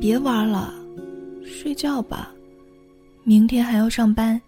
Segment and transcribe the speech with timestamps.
[0.00, 0.74] 别玩了，
[1.44, 2.30] 睡觉吧，
[3.22, 4.40] 明天还要上班。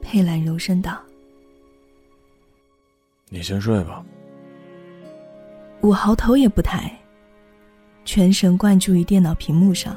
[0.00, 0.98] 佩兰柔声道
[3.28, 4.02] ：“你先睡吧。”
[5.82, 6.90] 武豪头也不抬，
[8.06, 9.94] 全神贯注于电脑屏幕上。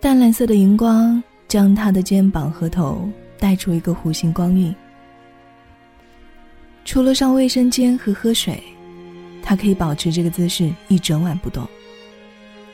[0.00, 3.08] 淡蓝色的荧光将他的肩膀和头
[3.38, 4.74] 带出一个弧形光晕。
[6.84, 8.62] 除了上卫生间和喝水。
[9.42, 11.66] 他可以保持这个姿势一整晚不动，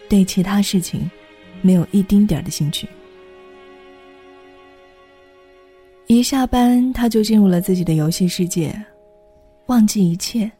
[0.09, 1.09] 对其他事情
[1.62, 2.89] 没有一丁点儿的兴趣。
[6.09, 8.75] 一下班，他就进入了自己的游戏世界，
[9.67, 10.51] 忘记一切，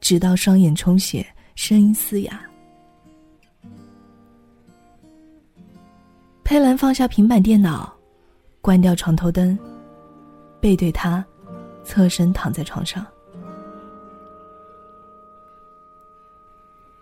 [0.00, 2.49] 直到双眼充血，声音嘶哑。
[6.50, 7.96] 佩兰放下平板电脑，
[8.60, 9.56] 关掉床头灯，
[10.58, 11.24] 背对他，
[11.84, 13.06] 侧身躺在床上。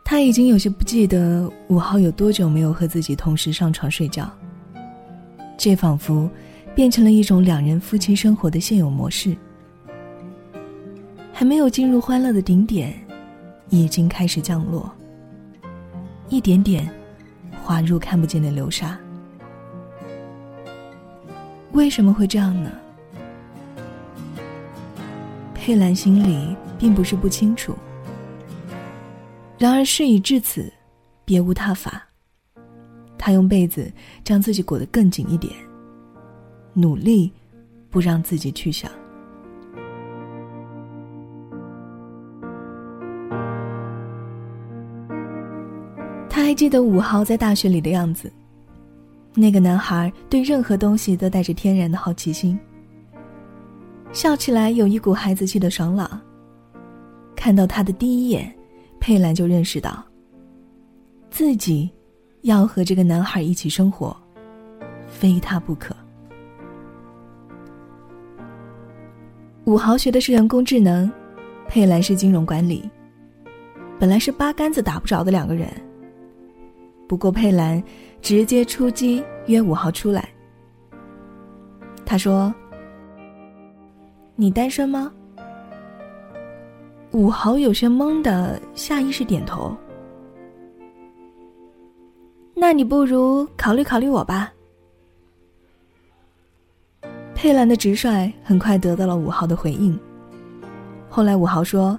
[0.05, 4.31] 他已经有些不记得五号有多久没有和自己同时上床睡觉。
[5.57, 6.29] 这仿佛
[6.75, 9.35] 变成了一种两人夫妻生活的现有模式。
[11.33, 12.95] 还没有进入欢乐的顶点，
[13.71, 14.93] 已经开始降落。
[16.29, 16.87] 一点点，
[17.65, 19.01] 滑入看不见的流沙。
[21.73, 22.71] 为什么会这样呢？
[25.55, 27.77] 佩兰心里并不是不清楚。
[29.59, 30.73] 然而事已至此，
[31.25, 32.03] 别无他法。
[33.19, 33.93] 他用被子
[34.25, 35.53] 将自己裹得更紧一点，
[36.73, 37.31] 努力
[37.91, 38.91] 不让自己去想。
[46.31, 48.33] 他还记得五号在大学里的样子，
[49.35, 52.59] 那个男孩对任何东西都带着天然的好奇心，
[54.13, 56.21] 笑起来有一股孩子气的爽朗。
[57.35, 58.53] 看到他的第一眼。
[59.01, 60.05] 佩兰就认识到，
[61.31, 61.89] 自己
[62.43, 64.15] 要和这个男孩一起生活，
[65.07, 65.95] 非他不可。
[69.67, 71.09] 五豪学的是人工智能，
[71.69, 72.91] 佩兰是金融管理，
[74.01, 75.69] 本来是八竿子打不着的两个人。
[77.07, 77.81] 不过佩兰
[78.21, 80.29] 直接出击约五豪出来，
[82.05, 82.53] 他说
[84.37, 85.13] ：“你单身吗？”
[87.13, 89.75] 五豪有些懵的下意识点头。
[92.55, 94.53] 那你不如考虑考虑我吧。
[97.35, 99.99] 佩兰的直率很快得到了五豪的回应。
[101.09, 101.99] 后来五豪说：“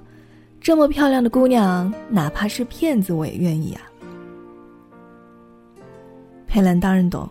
[0.60, 3.82] 这么漂亮的姑娘，哪怕是骗子我也愿意啊。”
[6.50, 7.30] 佩兰当然懂，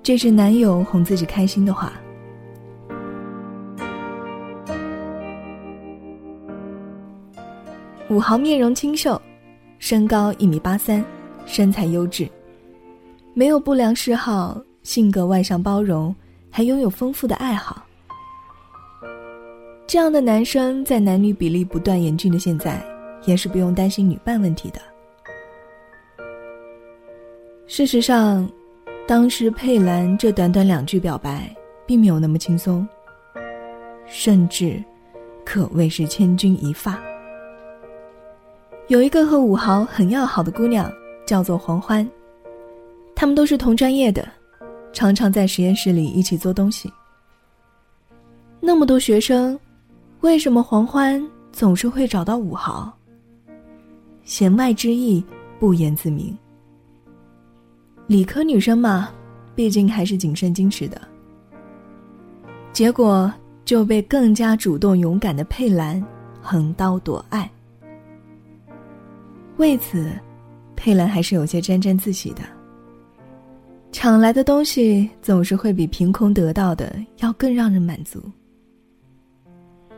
[0.00, 1.92] 这是男友哄自己开心的话。
[8.08, 9.20] 五豪面容清秀，
[9.80, 11.04] 身高一米八三，
[11.46, 12.28] 身材优质，
[13.34, 16.14] 没有不良嗜好，性格外向包容，
[16.48, 17.84] 还拥有丰富的爱好。
[19.84, 22.80] 这样的男生在男女比例不断严峻的现在，
[23.24, 24.80] 也是不用担心女伴问题的。
[27.72, 28.46] 事实上，
[29.08, 31.50] 当时佩兰这短短两句表白，
[31.86, 32.86] 并没有那么轻松，
[34.06, 34.84] 甚至
[35.42, 37.00] 可谓是千钧一发。
[38.88, 40.92] 有一个和武豪很要好的姑娘，
[41.24, 42.06] 叫做黄欢。
[43.14, 44.28] 他们都是同专业的，
[44.92, 46.92] 常常在实验室里一起做东西。
[48.60, 49.58] 那么多学生，
[50.20, 52.92] 为什么黄欢总是会找到武豪？
[54.24, 55.24] 弦外之意
[55.58, 56.36] 不言自明。
[58.12, 59.08] 理科女生嘛，
[59.54, 61.00] 毕竟还是谨慎矜持的。
[62.70, 63.32] 结果
[63.64, 66.04] 就被更加主动勇敢的佩兰
[66.42, 67.50] 横刀夺爱。
[69.56, 70.12] 为此，
[70.76, 72.42] 佩兰还是有些沾沾自喜的。
[73.92, 78.22] 抢来的东西总是会比凭空得到的要更让人满足。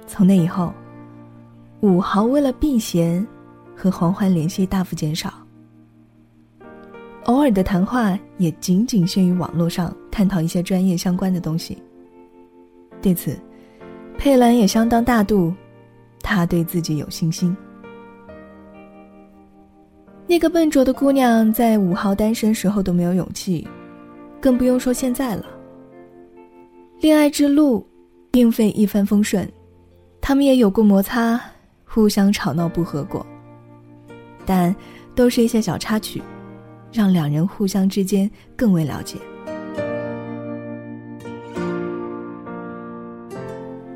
[0.06, 0.72] 从那以后，
[1.80, 3.26] 五豪为了避嫌，
[3.74, 5.34] 和黄欢联系大幅减少，
[7.24, 11.82] 偶尔的谈话也仅仅限于网络上探讨一些专业相关的东西。
[13.00, 13.38] 对此，
[14.18, 15.52] 佩兰也相当大度，
[16.22, 17.56] 她对自己有信心。
[20.26, 23.66] 那个笨拙的姑娘在五号单身时候都没有勇气，
[24.40, 25.44] 更不用说现在了。
[27.00, 27.86] 恋爱之路，
[28.30, 29.46] 并非一帆风顺，
[30.20, 31.38] 他们也有过摩擦，
[31.84, 33.24] 互相吵闹不和过，
[34.46, 34.74] 但
[35.14, 36.22] 都是一些小插曲，
[36.94, 39.18] 让两人互相之间更为了解。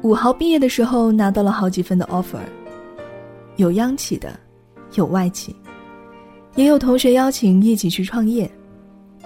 [0.03, 2.41] 武豪毕业的时候拿到了好几份的 offer，
[3.55, 4.39] 有央企的，
[4.95, 5.55] 有外企，
[6.57, 8.51] 也有同学邀请一起去创业，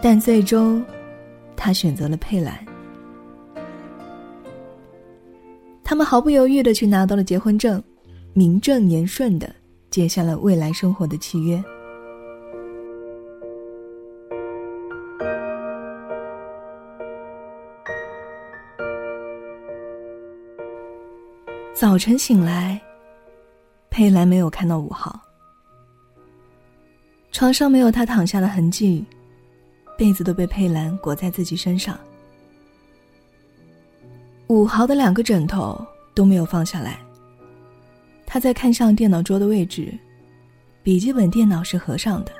[0.02, 0.84] 但最终，
[1.56, 2.54] 他选择了佩兰。
[5.82, 7.82] 他们毫不犹豫的去拿到了结婚证，
[8.34, 9.50] 名正言顺的
[9.90, 11.62] 结下了未来生活的契约。
[21.82, 22.80] 早晨醒来，
[23.90, 25.20] 佩兰没有看到五号，
[27.32, 29.04] 床上没有他躺下的痕迹，
[29.98, 31.98] 被子都被佩兰裹在自己身上。
[34.46, 35.84] 五号的两个枕头
[36.14, 37.00] 都没有放下来。
[38.26, 39.92] 他在看向电脑桌的位置，
[40.84, 42.30] 笔记本电脑是合上的，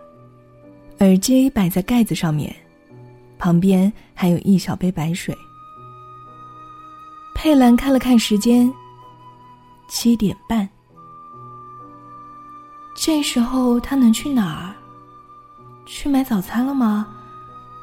[1.00, 2.55] 耳机摆在盖子上面，
[3.41, 5.37] 旁边还有一小杯白水。
[7.35, 8.73] 佩兰看了看时间。
[9.94, 10.67] 七点半，
[12.94, 14.75] 这时候他能去哪儿？
[15.85, 17.06] 去买早餐了吗？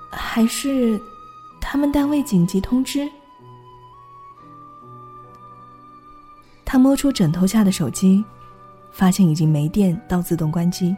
[0.09, 1.00] 还是
[1.61, 3.07] 他们单位紧急通知？
[6.65, 8.25] 他摸出枕头下的手机，
[8.91, 10.97] 发现已经没电到自动关机。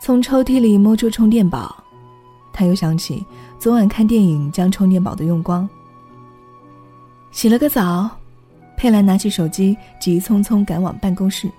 [0.00, 1.76] 从抽屉里摸出充电宝，
[2.54, 3.24] 他又想起
[3.58, 5.68] 昨晚看电影将充电宝都用光。
[7.30, 8.10] 洗了个澡。
[8.76, 11.50] 佩兰拿起手机，急匆匆赶往办公室。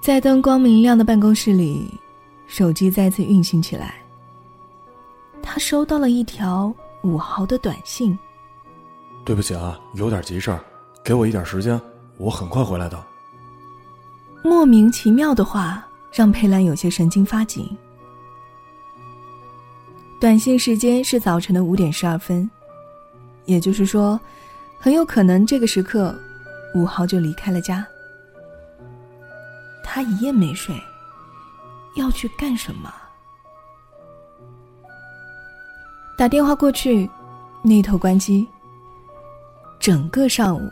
[0.00, 1.92] 在灯光明亮的办公室里，
[2.46, 3.96] 手机再次运行起来。
[5.42, 8.18] 他收到了一条五毫的短信
[9.26, 10.64] ：“对不起啊，有点急事儿，
[11.04, 11.78] 给我一点时间，
[12.16, 13.04] 我很快回来的。”
[14.42, 17.68] 莫名其妙的话让佩兰有些神经发紧。
[20.20, 22.50] 短信时间是早晨的五点十二分，
[23.44, 24.18] 也就是说。
[24.80, 26.14] 很有可能这个时刻，
[26.74, 27.86] 五号就离开了家。
[29.82, 30.74] 他一夜没睡，
[31.96, 32.92] 要去干什么？
[36.16, 37.08] 打电话过去，
[37.62, 38.46] 那头关机。
[39.80, 40.70] 整个上午，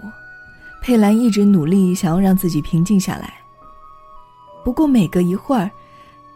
[0.80, 3.34] 佩兰一直努力想要让自己平静下来。
[4.64, 5.70] 不过每隔一会儿，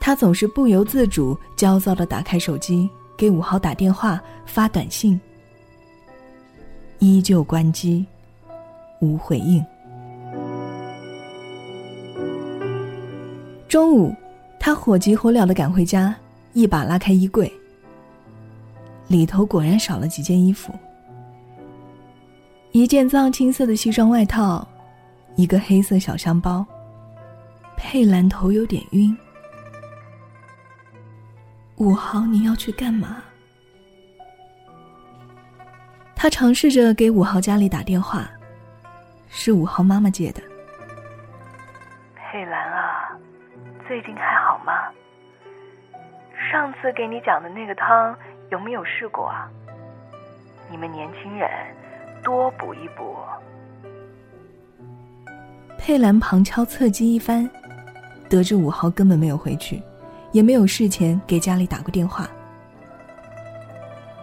[0.01, 5.21] 他总是不由自主、焦躁的打开手机，给五号打电话、发短信。
[7.01, 8.05] 依旧关机，
[9.01, 9.65] 无回应。
[13.67, 14.15] 中午，
[14.59, 16.15] 他火急火燎的赶回家，
[16.53, 17.51] 一把拉开衣柜，
[19.09, 20.75] 里头果然少了几件衣服：
[22.73, 24.67] 一件藏青色的西装外套，
[25.37, 26.65] 一个黑色小香包。
[27.79, 29.17] 佩兰头有点晕。
[31.77, 33.23] 五豪，你要去干嘛？
[36.23, 38.31] 他尝试着给五号家里打电话，
[39.31, 40.43] 是五号妈妈接的。
[42.15, 43.19] 佩兰啊，
[43.89, 44.71] 最近还好吗？
[46.53, 48.15] 上次给你讲的那个汤
[48.51, 49.49] 有没有试过啊？
[50.71, 51.49] 你们年轻人
[52.23, 53.17] 多补一补。
[55.79, 57.49] 佩兰旁敲侧击一番，
[58.29, 59.83] 得知五号根本没有回去，
[60.33, 62.29] 也没有事前给家里打过电话。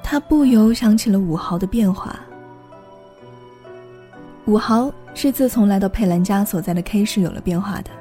[0.10, 2.18] 他不由想起了五豪的变化。
[4.46, 7.92] 五豪是自从来到佩兰家所在的 K 市有了变化的。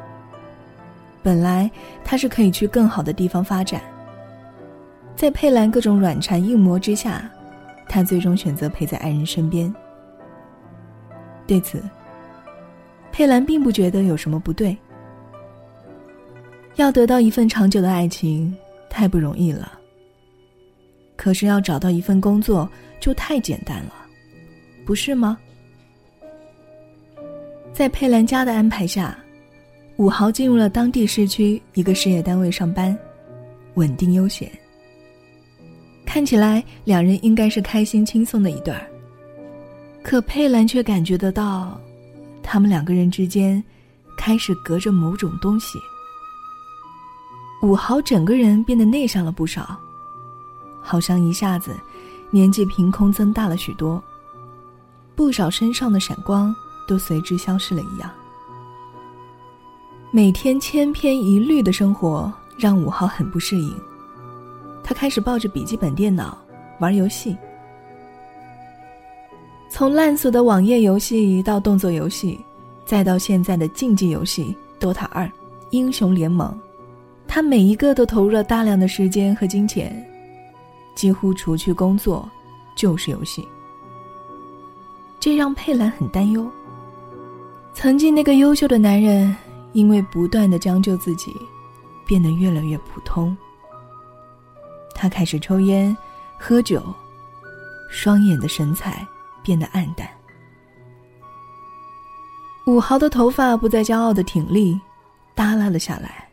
[1.20, 1.68] 本来
[2.04, 3.82] 他是可以去更好的地方发展，
[5.16, 7.28] 在佩兰各种软缠硬磨之下，
[7.88, 9.74] 他最终选择陪在爱人身边。
[11.44, 11.82] 对此，
[13.10, 14.78] 佩兰并不觉得有什么不对。
[16.76, 18.56] 要得到一份长久的爱情，
[18.88, 19.75] 太不容易了。
[21.16, 22.70] 可是要找到一份工作
[23.00, 23.92] 就太简单了，
[24.84, 25.36] 不是吗？
[27.72, 29.18] 在佩兰家的安排下，
[29.96, 32.96] 武豪进入了当地市区一个事业单位上班，
[33.74, 34.50] 稳定悠闲。
[36.04, 38.86] 看起来两人应该是开心轻松的一对儿。
[40.02, 41.78] 可佩兰却感觉得到，
[42.42, 43.62] 他们两个人之间
[44.16, 45.78] 开始隔着某种东西。
[47.62, 49.78] 武豪整个人变得内向了不少。
[50.86, 51.74] 好像一下子，
[52.30, 54.00] 年纪凭空增大了许多。
[55.16, 56.54] 不少身上的闪光
[56.86, 58.08] 都随之消失了一样。
[60.12, 63.74] 每天千篇一律的生活让五号很不适应。
[64.84, 66.38] 他开始抱着笔记本电脑
[66.78, 67.36] 玩游戏，
[69.68, 72.38] 从烂俗的网页游戏到动作游戏，
[72.84, 75.24] 再到现在的竞技游戏《DOTA 二》
[75.70, 76.48] 《英雄联盟》。
[77.26, 79.92] 他每一个都投入了大量的时间和金钱，
[80.96, 82.28] 几乎除去工作
[82.74, 83.46] 就是游戏。
[85.20, 86.50] 这让佩兰很担忧。
[87.72, 89.36] 曾经那个优秀的男人，
[89.72, 91.36] 因为不断的将就自己，
[92.06, 93.36] 变得越来越普通。
[94.94, 95.94] 他开始抽烟、
[96.38, 96.82] 喝酒，
[97.90, 99.06] 双眼的神采
[99.42, 100.08] 变得暗淡。
[102.66, 104.80] 五豪的头发不再骄傲的挺立，
[105.34, 106.26] 耷拉了下来。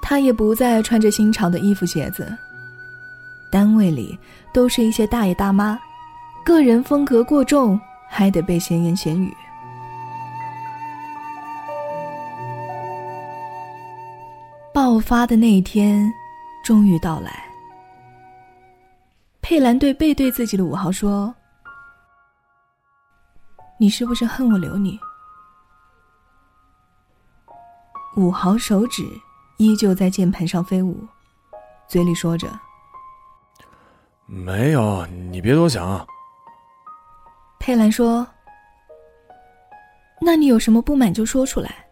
[0.00, 2.32] 他也不再穿着新潮的衣服鞋子。
[3.56, 4.18] 单位里
[4.52, 5.80] 都是一些大爷大妈，
[6.44, 9.34] 个人风格过重，还得被闲言闲语。
[14.74, 16.12] 爆发的那一天，
[16.62, 17.46] 终于到来。
[19.40, 21.34] 佩兰对背对自己的五豪说
[23.80, 25.00] ：“你是不是恨我留你？”
[28.18, 29.02] 五豪手指。
[29.56, 31.08] 依旧在键盘上飞舞，
[31.88, 32.46] 嘴里说着
[34.26, 36.06] ：“没有，你别多想。”
[37.58, 38.26] 佩兰说
[40.20, 41.86] ：“那你有什么不满就说出来，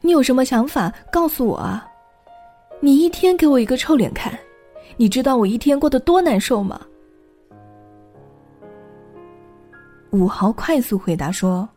[0.00, 1.88] 你有什么想法告诉我啊！
[2.80, 4.38] 你一天给我一个臭脸看，
[4.96, 6.80] 你知道我一天过得多难受吗？”
[10.10, 11.68] 武豪快速回答说：“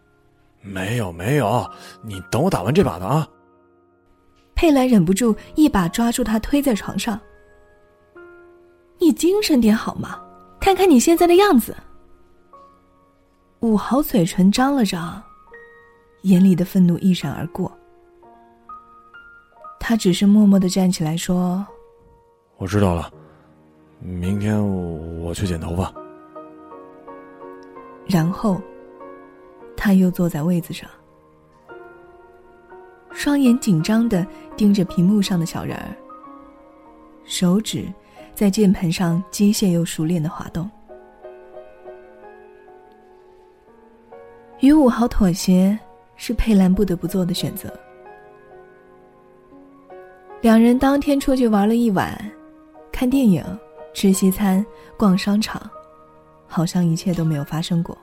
[0.62, 1.70] 没有，没有，
[2.04, 3.28] 你等我打完这把的啊。”
[4.56, 7.20] 佩兰忍不住一把抓住他，推在床上。
[9.00, 10.20] 你精神点好吗？
[10.60, 11.76] 看看你现在的样子。
[13.62, 15.22] 武豪嘴唇张了张，
[16.24, 17.72] 眼里的愤怒一闪而过。
[19.80, 21.66] 他只是默默的站起来说
[22.58, 23.12] ：“我知道了，
[24.00, 24.62] 明天
[25.22, 25.94] 我去剪头发。”
[28.06, 28.62] 然后，
[29.78, 30.90] 他又坐在位子上。
[33.12, 34.26] 双眼紧张的
[34.56, 35.96] 盯着屏幕上的小人儿，
[37.24, 37.92] 手指
[38.40, 40.72] 在键盘上机械又熟练的滑动。
[44.62, 45.78] 与五豪妥协
[46.16, 47.70] 是佩兰不得不做的选择。
[50.40, 52.18] 两人当天出去玩了一晚，
[52.94, 53.44] 看电影、
[53.94, 54.66] 吃西餐、
[54.96, 55.62] 逛商场，
[56.48, 57.98] 好像一切都没有发生过。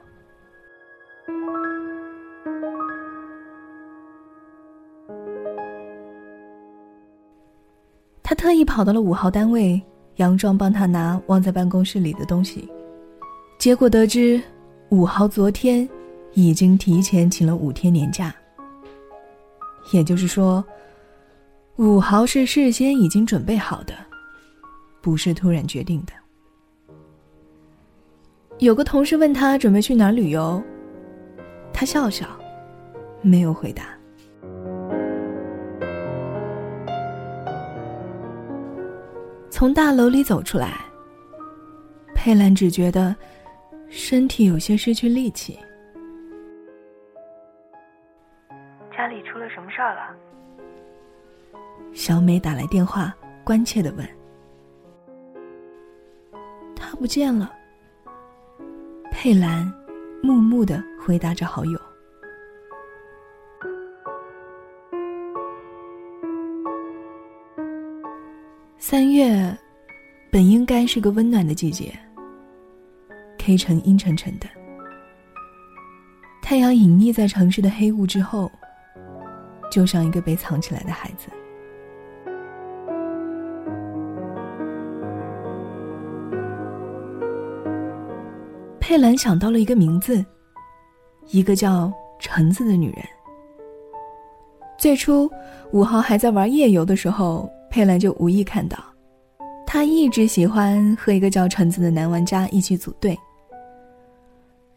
[8.22, 9.82] 他特意跑到了五号单位，
[10.16, 12.68] 佯装帮他拿忘在办公室里的东西，
[13.58, 14.40] 结果得知，
[14.88, 15.88] 五号昨天
[16.32, 18.34] 已经提前请了五天年假。
[19.92, 20.64] 也就是说，
[21.76, 23.94] 五号是事先已经准备好的，
[25.00, 26.12] 不是突然决定的。
[28.58, 30.62] 有个同事问他准备去哪儿旅游，
[31.72, 32.26] 他笑笑，
[33.20, 33.95] 没有回答。
[39.56, 40.84] 从大楼里走出来，
[42.14, 43.16] 佩兰只觉得
[43.88, 45.58] 身体有些失去力气。
[48.94, 50.14] 家里出了什么事儿了？
[51.94, 54.06] 小美打来电话，关切的问
[56.76, 57.50] ：“他不见了。”
[59.10, 59.64] 佩兰
[60.22, 61.80] 木木的回答着好友。
[68.96, 69.54] 三月，
[70.30, 71.92] 本应该是个温暖的季节。
[73.36, 74.46] K 城阴沉沉的，
[76.40, 78.50] 太阳隐匿在城市的黑雾之后，
[79.70, 81.28] 就像一个被藏起来的孩子。
[88.80, 90.24] 佩兰想到了一个名字，
[91.26, 93.04] 一个叫橙子的女人。
[94.78, 95.30] 最初，
[95.72, 97.50] 五号还在玩夜游的时候。
[97.68, 98.78] 佩兰就无意看到，
[99.66, 103.14] 他一直喜欢和一个叫橙子的男玩家一起组队。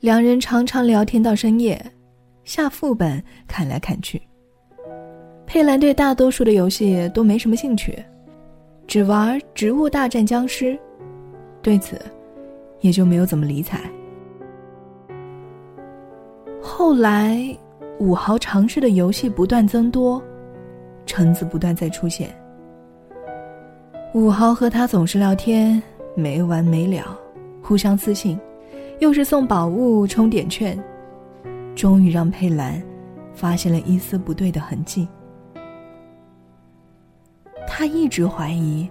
[0.02, 1.82] 两人常常聊天到深夜，
[2.44, 4.22] 下副本砍来砍去。
[5.46, 8.04] 佩兰对大多数的游戏都没什么兴趣，
[8.86, 10.74] 只玩《植物大战僵尸》，
[11.62, 11.98] 对此
[12.82, 13.80] 也就没有怎么理睬。
[16.62, 17.56] 后来，
[18.00, 20.22] 五豪尝试的游戏不断增多，
[21.06, 22.34] 橙子不断在出现。
[24.14, 25.82] 五豪和他总是聊天
[26.16, 27.20] 没完没了，
[27.62, 28.40] 互相私信，
[29.00, 30.82] 又是送宝物、充点券，
[31.76, 32.82] 终于让佩兰
[33.34, 35.06] 发现了一丝不对的痕迹。
[37.68, 38.90] 他一直怀疑，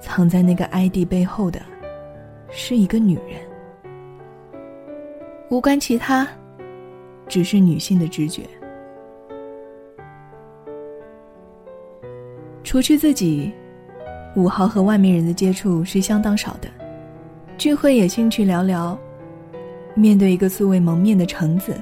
[0.00, 1.62] 藏在那个 ID 背后的，
[2.50, 3.40] 是一个女人，
[5.48, 6.28] 无关其他，
[7.32, 8.42] 只是女性的直觉。
[12.62, 13.50] 除去自己，
[14.36, 16.68] 武豪和外面人的接触是相当少的，
[17.56, 18.94] 聚会也兴趣寥寥。
[19.94, 21.74] 面对一个素未谋面的橙子，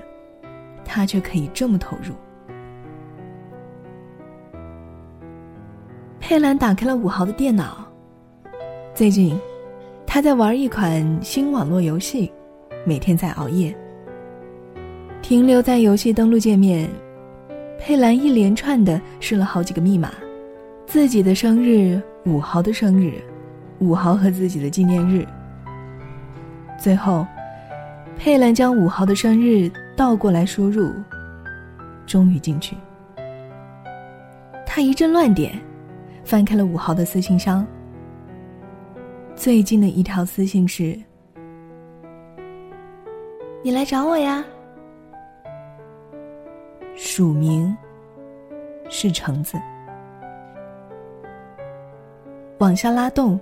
[0.85, 2.15] 他却可以这么投入。
[6.21, 7.85] 佩兰打开了武豪的电脑。
[8.95, 9.37] 最近，
[10.07, 12.33] 他在玩一款新网络游戏，
[12.85, 13.77] 每天在熬夜。
[15.23, 16.89] 停留在游戏登录界面，
[17.79, 20.11] 佩兰一连串的试了好几个密码：
[20.87, 23.23] 自己的生日、武豪的生日、
[23.79, 25.25] 武豪和自己的纪念日。
[26.79, 27.27] 最后，
[28.19, 30.91] 佩兰将武豪的生日倒过来输入，
[32.07, 32.77] 终于进去。
[34.67, 35.53] 他一阵乱点，
[36.25, 37.65] 翻开了武豪的私信箱。
[39.37, 40.99] 最近的一条私信是
[43.63, 44.45] ：“你来找我呀。”
[47.03, 47.75] 署名
[48.91, 49.59] 是橙子。
[52.59, 53.41] 往下拉动，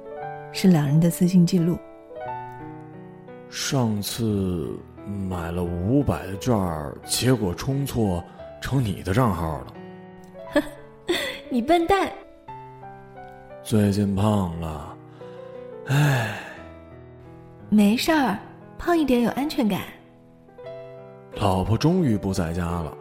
[0.53, 1.77] 是两人的私信记录。
[3.51, 4.79] 上次
[5.29, 8.23] 买了五百的券儿，结果充错
[8.61, 9.75] 成你的账号了。
[11.51, 12.09] 你笨蛋！
[13.65, 14.97] 最近胖了。
[15.89, 16.39] 唉，
[17.69, 18.39] 没事儿，
[18.79, 19.81] 胖一点有安全感。
[21.35, 22.97] 老婆终于不在家了，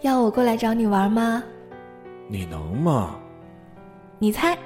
[0.00, 1.42] 要我过来找你玩吗？
[2.28, 3.16] 你能吗？
[4.20, 4.56] 你猜。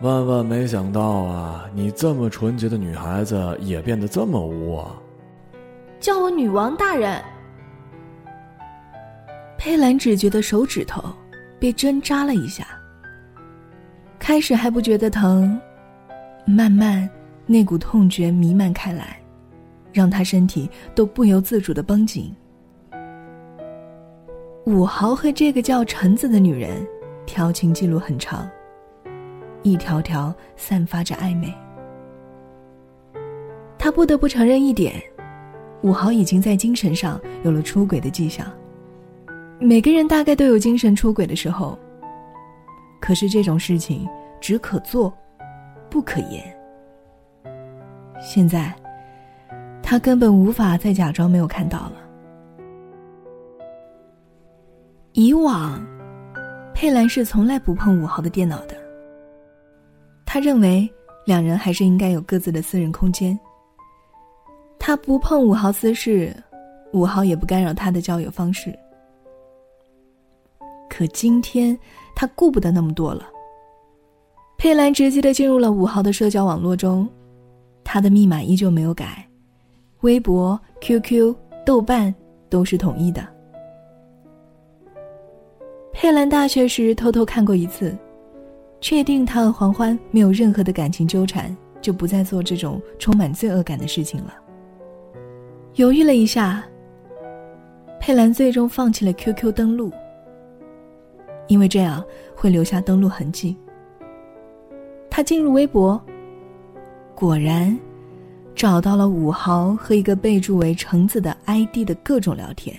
[0.00, 1.68] 万万没想到啊！
[1.74, 4.96] 你这么纯洁的女孩子也变得这么污啊！
[6.00, 7.22] 叫我女王大人。
[9.58, 11.04] 佩兰只觉得手指头
[11.60, 12.66] 被针扎了一下。
[14.18, 15.60] 开始还不觉得疼，
[16.46, 17.08] 慢慢
[17.46, 19.20] 那股痛觉弥漫开来，
[19.92, 22.34] 让她身体都不由自主的绷紧。
[24.64, 26.86] 武豪和这个叫橙子的女人
[27.26, 28.48] 调情记录很长，
[29.62, 31.52] 一条条散发着暧昧。
[33.76, 34.94] 他不得不承认一点，
[35.82, 38.46] 武豪已经在精神上有了出轨的迹象。
[39.58, 41.76] 每个人大概都有精神出轨的时候。
[43.00, 44.08] 可是这种事情
[44.40, 45.12] 只可做，
[45.90, 46.40] 不可言。
[48.20, 48.72] 现在，
[49.82, 51.94] 他根本无法再假装没有看到了。
[55.12, 55.84] 以往，
[56.74, 58.76] 佩兰是从来不碰武豪的电脑的。
[60.24, 60.90] 他认为
[61.26, 63.38] 两人还是应该有各自的私人空间。
[64.78, 66.34] 他不碰武豪私事，
[66.92, 68.76] 武豪也不干扰他的交友方式。
[70.88, 71.78] 可今天。
[72.14, 73.26] 他顾不得那么多了。
[74.58, 77.08] 佩兰直接的进入了五号的社交网络中，
[77.82, 79.26] 他的密码依旧没有改，
[80.02, 82.14] 微博、QQ、豆瓣
[82.50, 83.26] 都是统一的。
[85.92, 87.96] 佩兰大学时偷偷看过一次，
[88.80, 94.34] 确定他和黄欢没有任何的感情纠缠，就不再做这种充满罪恶感的事情了。
[95.74, 96.64] 犹豫了一下，
[98.00, 99.92] 佩兰最终放弃了 QQ 登录。
[101.48, 102.02] 因为这样
[102.34, 103.56] 会留下登录痕迹。
[105.10, 106.00] 他进入微博，
[107.14, 107.78] 果然
[108.54, 112.74] 找到了武豪和一个备注为橙子的 ID 的各种聊天。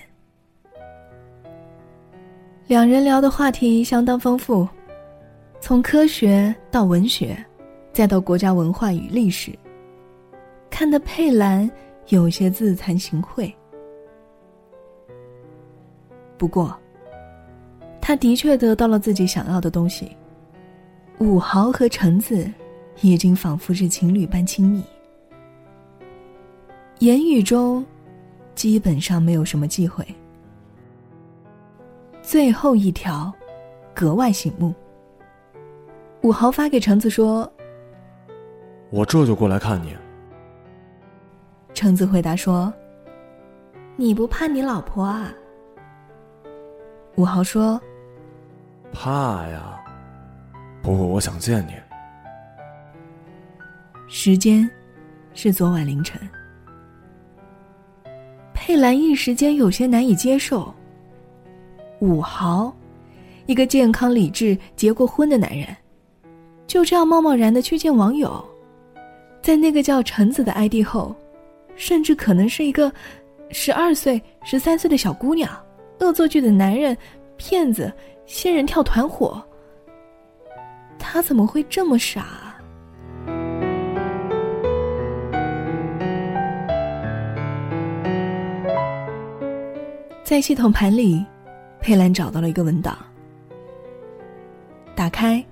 [2.67, 4.67] 两人聊的话题相当丰富，
[5.59, 7.37] 从科学到文学，
[7.91, 9.51] 再到国家文化与历史，
[10.69, 11.69] 看得佩兰
[12.07, 13.53] 有些自惭形秽。
[16.37, 16.77] 不过。
[18.05, 20.11] 他的确得到了自己想要的东西。
[21.19, 22.51] 武豪和橙子
[22.99, 24.83] 已经仿佛是情侣般亲密，
[26.99, 27.85] 言语中
[28.55, 30.05] 基本上没有什么忌讳。
[32.23, 33.31] 最后一条
[33.93, 34.73] 格外醒目。
[36.21, 37.51] 武豪发给橙子说
[38.89, 39.95] ：“我这就过来看你。”
[41.75, 42.73] 橙子回答说
[43.97, 45.33] ：“你不怕你老婆啊？”
[47.15, 47.79] 武豪说。
[48.93, 49.77] 怕呀，
[50.81, 51.73] 不过我想见你。
[54.07, 54.69] 时间
[55.33, 56.21] 是昨晚凌晨。
[58.53, 60.73] 佩兰一时间有些难以接受。
[62.03, 62.75] 武豪，
[63.45, 65.65] 一个健康理智、结过婚的男人，
[66.67, 68.43] 就这样贸贸然的去见网友，
[69.41, 71.15] 在那个叫橙子的 ID 后，
[71.77, 72.91] 甚至可能是一个
[73.51, 75.49] 十二岁、十三岁的小姑娘，
[76.01, 76.95] 恶作剧的男人，
[77.37, 77.91] 骗子。
[78.25, 79.41] 仙人跳团伙，
[80.97, 82.25] 他怎么会这么傻？
[90.23, 91.23] 在系统盘里，
[91.83, 92.97] 佩兰找到了一个文档，
[94.95, 95.43] 打开，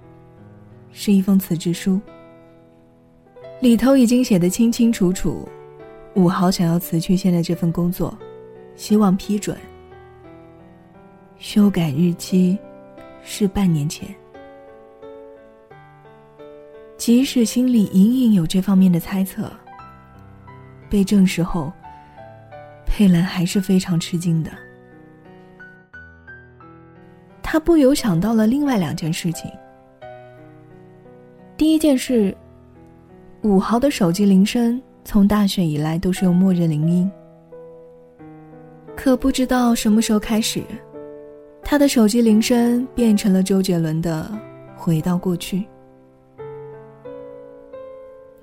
[0.94, 2.00] 是一封辞职书。
[3.60, 5.46] 里头已经写得清清楚楚，
[6.16, 8.18] 武豪想要辞去现在这份工作，
[8.78, 9.58] 希望批准。
[11.38, 12.58] 修改日期
[13.22, 14.08] 是半年前。
[16.96, 19.52] 即使心里隐隐有这方面的猜测，
[20.90, 21.74] 被证实后，
[22.86, 24.50] 佩兰还是非常吃惊的。
[27.52, 29.52] 他不由想到了另外两件事情。
[31.58, 32.34] 第一件事，
[33.42, 37.12] 五豪的手机铃声从大学以来都是用默认铃音，
[38.96, 40.64] 可不知道什么时候开始，
[41.62, 44.32] 他的手机铃声变成了周杰伦的
[44.80, 45.58] 《回到过去》。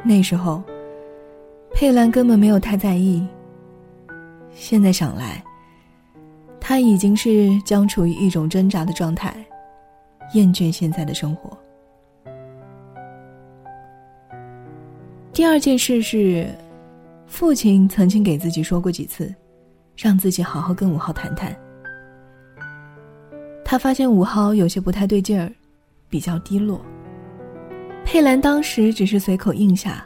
[0.05, 0.62] 那时候，
[1.71, 3.27] 佩兰根本没有太在意。
[4.51, 5.42] 现在想来，
[6.61, 9.35] 他已经是将处于一种挣扎的状态，
[10.35, 11.57] 厌倦现在的生活。
[15.33, 16.49] 第二件事是，
[17.27, 19.33] 父亲曾经给自己说过几次，
[19.97, 21.57] 让自己好好跟五号谈谈。
[23.64, 25.53] 他发现五号有些不太对劲儿，
[26.09, 26.81] 比较低落。
[28.05, 30.05] 佩兰当时只是随口应下，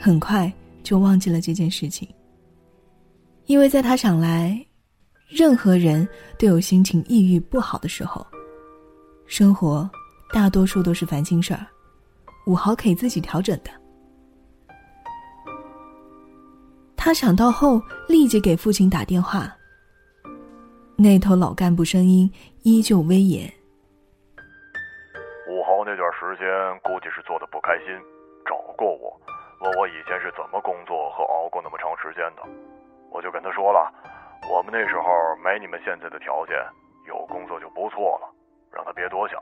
[0.00, 0.50] 很快
[0.82, 2.08] 就忘记了这件事情。
[3.44, 4.58] 因为在他想来，
[5.28, 6.08] 任何人
[6.38, 8.24] 都有心情抑郁不好的时候，
[9.26, 9.88] 生活
[10.32, 11.66] 大多数都是烦心事儿，
[12.46, 13.70] 五毫可以自己调整的。
[16.96, 19.52] 他想到后，立即给父亲打电话。
[20.96, 22.30] 那头老干部声音
[22.62, 23.52] 依旧威严。
[25.86, 26.46] 那段时间
[26.82, 27.86] 估计是做的不开心，
[28.44, 29.14] 找过我，
[29.60, 32.42] 问我以前是怎么工作和熬过那么长时间的。
[33.12, 33.86] 我就跟他说了，
[34.48, 35.04] 我们那时候
[35.42, 36.56] 没你们现在的条件，
[37.06, 38.28] 有工作就不错了，
[38.72, 39.38] 让他别多想。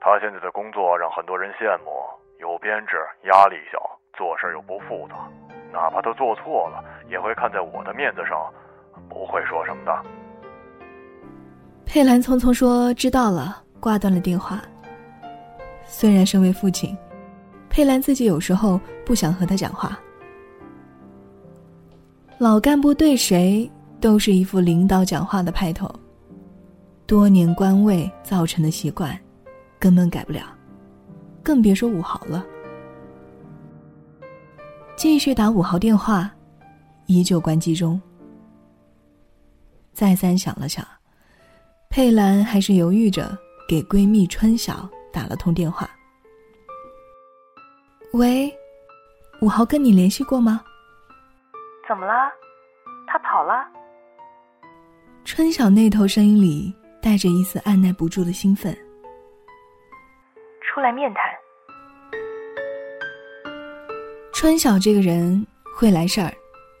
[0.00, 1.90] 他现在的工作让很多人羡慕，
[2.38, 3.78] 有编制，压力小，
[4.12, 5.28] 做事又不复杂，
[5.72, 8.52] 哪怕他做错了，也会看在我的面子上，
[9.08, 10.02] 不会说什么的。
[11.86, 14.62] 佩兰匆匆说：“知道了。”挂断了电话。
[15.84, 16.96] 虽然身为父亲，
[17.68, 19.98] 佩兰自己有时候不想和他讲话。
[22.38, 23.70] 老干部对谁
[24.04, 25.90] 都是一副领导讲话的派头，
[27.06, 29.18] 多年官位造成的习惯，
[29.78, 30.42] 根本改不了，
[31.42, 32.44] 更别说五豪了。
[34.94, 36.30] 继续打五豪电话，
[37.06, 37.98] 依旧关机中。
[39.94, 40.86] 再三想了想，
[41.88, 43.34] 佩兰还是犹豫着
[43.66, 44.86] 给闺蜜春晓。
[45.10, 45.88] 打了通电话。
[48.12, 48.52] 喂，
[49.40, 50.60] 五豪跟你联系过吗？
[51.88, 52.12] 怎么了？
[53.06, 53.64] 他跑了？
[55.24, 58.76] 春晓那头声音里带着一丝按耐不住的兴奋。
[60.60, 61.22] 出来面谈。
[64.34, 66.30] 春晓这个人会来事儿，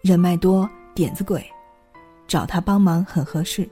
[0.02, 1.42] 人脉多，点子鬼，
[2.26, 3.66] 找他帮忙很合适。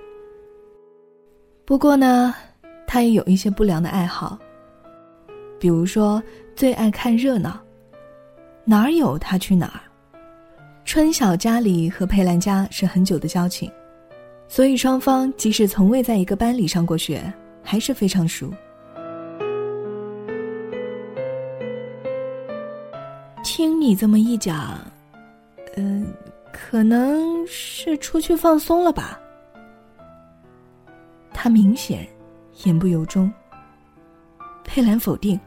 [1.66, 2.34] 不过呢，
[2.86, 4.38] 他也有一些不良的爱好。
[5.60, 6.20] 比如说，
[6.56, 7.60] 最爱看热闹，
[8.64, 9.80] 哪儿有他去哪儿。
[10.84, 13.70] 春晓家里和佩兰家是很久的交情，
[14.52, 18.52] 所以双方即使从未在一个班里上过学，还是非常熟。
[23.42, 24.78] 听你这么一讲，
[25.76, 26.06] 嗯，
[26.52, 29.18] 可能是出去放松了吧？
[31.32, 32.06] 他明显
[32.64, 33.32] 言不由衷。
[34.64, 35.40] 佩兰否定。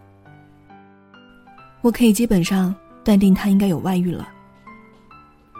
[1.82, 4.28] 我可以基本上断定他应该有外遇了。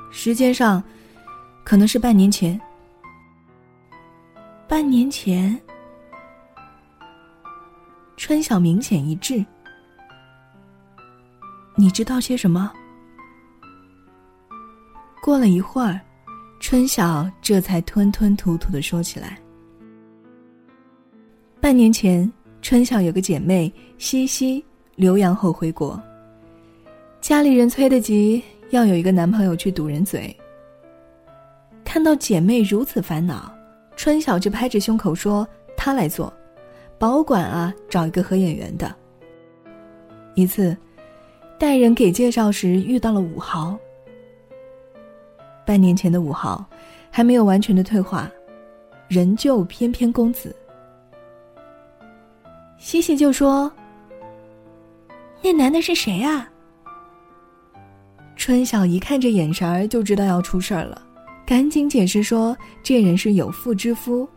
[0.10, 0.84] 时间上，
[1.64, 2.60] 可能是半年前。
[4.68, 5.56] 半年前，
[8.18, 9.46] 春晓明显一滞。
[11.76, 12.72] 你知道些什么？
[15.22, 16.02] 过了一会儿，
[16.60, 19.38] 春晓这才吞吞吐吐的说起来。
[21.62, 22.30] 半年前，
[22.64, 26.02] 春晓有个姐妹西西留洋后回国。
[27.22, 30.36] 家里人催得急，要有一个男朋友去堵人嘴。
[31.84, 33.55] 看到姐妹如此烦恼，
[33.96, 36.32] 春晓就拍着胸口说：“他来做，
[36.98, 38.94] 保管啊，找一个合眼缘的。”
[40.36, 40.76] 一次，
[41.58, 43.78] 带人给介绍时遇到了武豪。
[45.66, 46.64] 半年前的武豪，
[47.10, 48.30] 还没有完全的退化，
[49.08, 50.56] 仍旧翩翩公子。
[52.78, 53.72] 西西就说
[55.42, 56.50] ：“那男的是谁啊？”
[58.36, 61.02] 春晓一看这眼神儿，就知道要出事儿了，
[61.46, 64.28] 赶紧解释说：“这人是有妇之夫。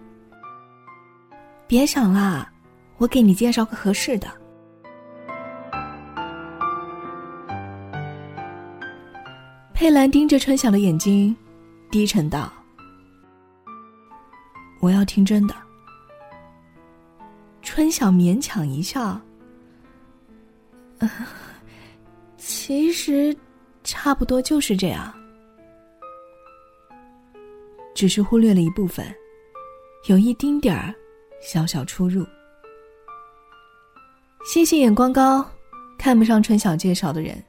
[1.67, 2.53] 别想啦，
[2.99, 4.29] 我给你介绍个合适的。
[9.73, 11.35] 佩兰盯着春晓的眼睛，
[11.91, 12.53] 低沉道
[14.81, 15.55] ：“我要听真的。”
[17.63, 19.19] 春晓勉强一笑
[22.37, 23.35] ：“其实，
[23.85, 25.15] 差不多就是这样，
[27.99, 29.05] 只是忽略了一部分，
[30.07, 30.95] 有一丁点儿
[31.43, 32.25] 小小出入。”
[34.47, 35.45] 西西眼光高，
[35.99, 37.43] 看不上春晓介绍的人。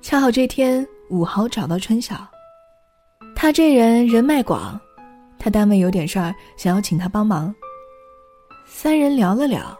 [0.00, 2.26] 恰好这天，武豪找到春晓，
[3.36, 4.80] 他这人人脉广，
[5.38, 7.54] 他单位有点事儿，想要请他帮忙。
[8.66, 9.78] 三人聊了聊，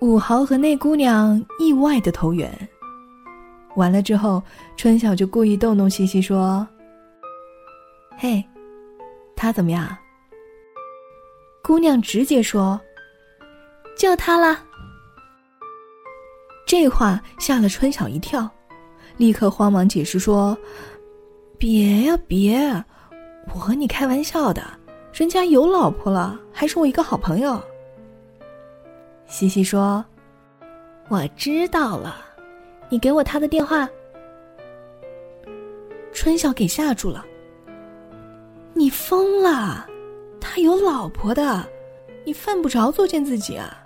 [0.00, 2.50] 武豪和那姑娘意外的投缘。
[3.76, 4.42] 完了之后，
[4.74, 6.66] 春晓就故意逗弄西西说
[8.16, 8.42] ：“嘿，
[9.40, 9.96] 他怎么样？”
[11.64, 12.78] 姑娘直接说
[13.96, 14.62] ：“就他了。”
[16.66, 18.48] 这话吓了春晓一跳，
[19.16, 20.56] 立刻慌忙解释说
[21.58, 22.60] ：“别呀别，
[23.54, 24.62] 我和你开玩笑的，
[25.12, 27.60] 人家有老婆了，还是我一个好朋友。”
[29.26, 30.04] 西西说
[31.08, 32.16] ：“我知道了，
[32.88, 33.88] 你给我他的电话。”
[36.12, 37.24] 春晓给吓住了
[38.72, 39.86] ：“你疯了？
[40.40, 41.66] 他有老婆的，
[42.24, 43.76] 你犯不着作践自己啊！”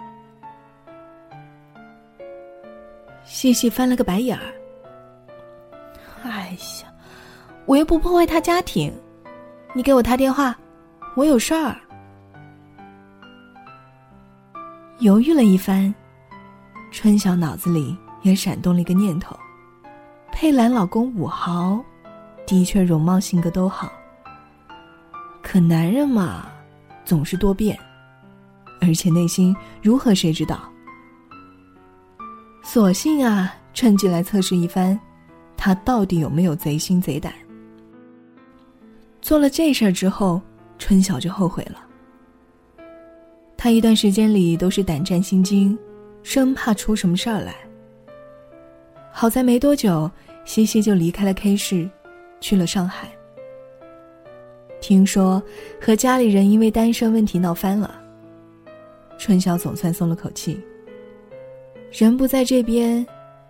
[3.24, 4.54] 西西翻了个白眼儿。
[6.22, 6.92] 哎呀，
[7.66, 8.92] 我又不破坏他家庭，
[9.72, 10.56] 你给我他电话，
[11.16, 11.76] 我有事儿。
[15.00, 15.92] 犹豫了一番，
[16.92, 19.36] 春晓脑子里也闪动了一个念头：
[20.30, 21.84] 佩兰老公武豪，
[22.46, 23.90] 的确容貌性格都好。
[25.44, 26.50] 可男人嘛，
[27.04, 27.78] 总是多变，
[28.80, 30.68] 而且内心如何谁知道？
[32.64, 34.98] 索性啊，趁机来测试一番，
[35.54, 37.32] 他到底有没有贼心贼胆。
[39.20, 40.40] 做了这事儿之后，
[40.78, 41.78] 春晓就后悔了。
[43.56, 45.78] 他一段时间里都是胆战心惊，
[46.22, 47.54] 生怕出什么事儿来。
[49.12, 50.10] 好在没多久，
[50.44, 51.88] 西西就离开了 K 市，
[52.40, 53.13] 去了上海。
[54.86, 55.42] 听说
[55.80, 57.98] 和家里人因为单身问题闹翻了，
[59.16, 60.62] 春晓总算松了口气。
[61.90, 63.06] 人不在这边，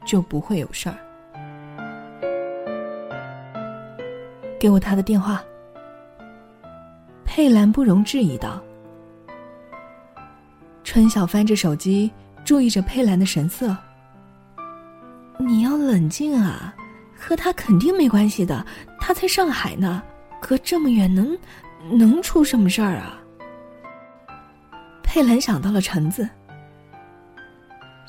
[0.07, 0.97] 就不会有事儿。
[4.61, 5.42] 给我他的电话。
[7.25, 8.62] 佩兰不容置疑道。
[10.85, 12.12] 春晓翻着手机，
[12.44, 13.77] 注意着佩兰的神色。
[15.40, 16.73] 你要冷静啊，
[17.18, 18.64] 和他肯定没关系的，
[19.01, 20.01] 他在上海呢，
[20.46, 21.38] 隔这么远，能
[21.90, 23.18] 能出什么事儿啊？
[25.02, 26.28] 佩兰想到了橙子。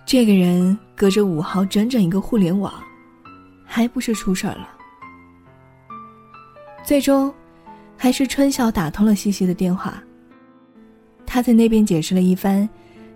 [0.05, 2.73] 这个人隔着五号整整一个互联网，
[3.65, 4.67] 还不是出事儿了？
[6.83, 7.33] 最终，
[7.97, 9.93] 还是春晓打通了西西的电话。
[11.25, 12.67] 他在那边解释了一番，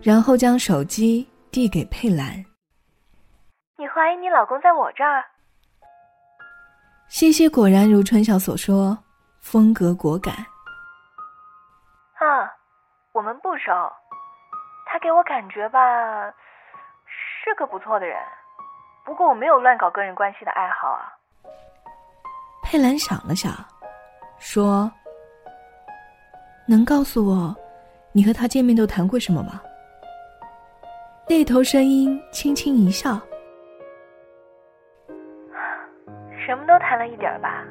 [0.02, 2.38] 然后将手机递给佩兰。
[3.78, 5.26] 你怀疑你老公在我这儿？
[7.10, 8.98] 西西果然如春晓所说，
[9.42, 10.34] 风格果敢。
[12.20, 12.54] 啊，
[13.14, 13.72] 我们不熟，
[14.86, 15.80] 他给我感觉吧。
[17.08, 18.18] 是个不错的人，
[19.06, 21.12] 不过我没有乱搞个人关系的爱好啊。
[22.64, 23.52] 佩兰想了想，
[24.38, 24.92] 说
[26.68, 27.56] ：“能告诉我，
[28.12, 29.60] 你和他见面都谈过什么吗？”
[31.28, 33.20] 那头声音轻轻一笑
[36.46, 37.64] ：“什么都谈了一点儿吧，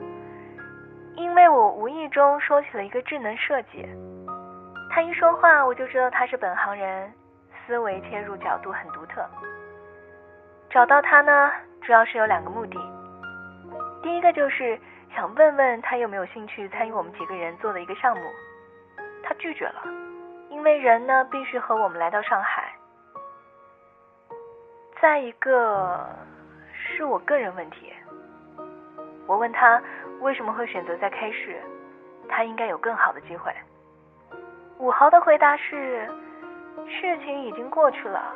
[1.19, 3.85] 因为我无意中说起了一个智能设计，
[4.89, 7.13] 他一说话我就知道他是本行人，
[7.67, 9.29] 思维切入角度很独特。”
[10.71, 11.51] 找到他呢，
[11.83, 12.79] 主要是有两个目的。
[14.01, 14.79] 第一个就是
[15.13, 18.23] 想问问他有没有兴趣参与我们几个人做的一个项目，
[19.25, 19.83] 他拒绝了，
[20.51, 22.73] 因为人呢必须和我们来到上海。
[25.03, 26.07] 再一个
[26.73, 27.93] 是我个人问题，
[29.27, 29.83] 我问他
[30.21, 31.61] 为什么会选择在 K 市，
[32.29, 33.53] 他应该有更好的机会。
[34.79, 36.07] 五豪的回答是，
[36.87, 38.35] 事情已经过去了。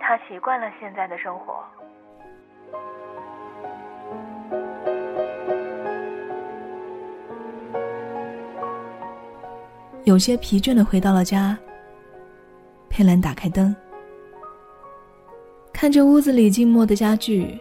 [0.00, 1.64] 他习惯了现在的生活。
[10.04, 11.58] 有些疲倦的回到了家。
[12.88, 13.74] 佩兰打开灯，
[15.72, 17.60] 看着屋子里静默的家具。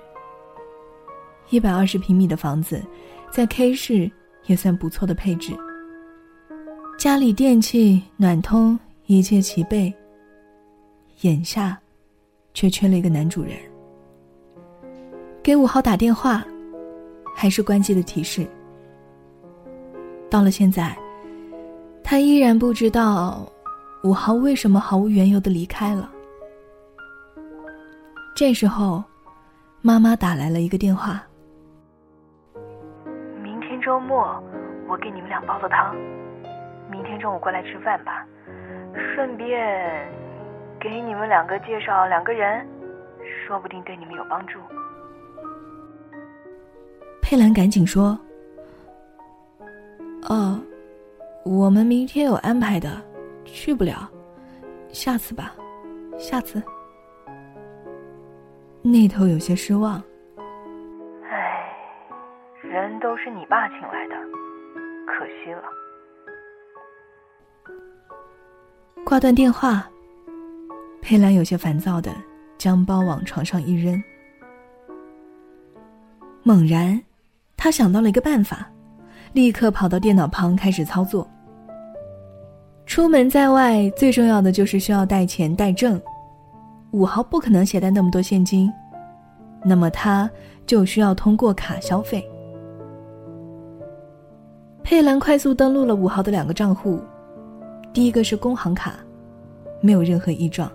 [1.50, 2.82] 一百二十平米的房子，
[3.32, 4.12] 在 K 市
[4.46, 5.54] 也算不错的配置。
[6.98, 9.94] 家里电器、暖通一切齐备。
[11.22, 11.76] 眼下
[12.54, 13.54] 却缺了一个男主人。
[15.42, 16.46] 给五号打电话，
[17.36, 18.46] 还是关机的提示。
[20.30, 20.96] 到了现在，
[22.04, 23.52] 他依然不知道
[24.04, 26.12] 五号为什么毫无缘由的离开了。
[28.36, 29.04] 这时候，
[29.82, 31.27] 妈妈打来了一个电话。
[33.88, 34.44] 周末，
[34.86, 35.96] 我给你们俩煲了汤，
[36.92, 38.28] 明天中午过来吃饭吧，
[38.94, 40.06] 顺便
[40.78, 42.68] 给你们两个介绍两个人，
[43.48, 44.60] 说不定对你们有帮助。
[47.22, 48.20] 佩兰赶紧说
[50.28, 50.60] ：“哦，
[51.46, 53.02] 我们明天有安排的，
[53.46, 54.06] 去不了，
[54.90, 55.54] 下次吧，
[56.18, 56.62] 下次。”
[58.84, 60.04] 那头有些失望。
[63.18, 64.16] 都是你爸请来的，
[65.08, 65.64] 可惜了。
[69.04, 69.90] 挂断电话，
[71.02, 72.12] 佩兰有些烦躁的
[72.60, 74.00] 将包往床上一扔，
[76.44, 77.02] 猛然。
[77.56, 78.70] 他想到了一个办法，
[79.34, 81.28] 立刻跑到电脑旁开始操作。
[82.86, 86.00] 出门在外，最重要的就是需要带钱带证。
[86.92, 88.72] 五豪不可能携带那么多现金，
[89.66, 90.30] 那么他
[90.68, 92.24] 就需要通过卡消费。
[94.90, 96.98] 佩兰快速登录了五豪的两个账户，
[97.92, 98.94] 第一个是工行卡，
[99.82, 100.72] 没有任何异状。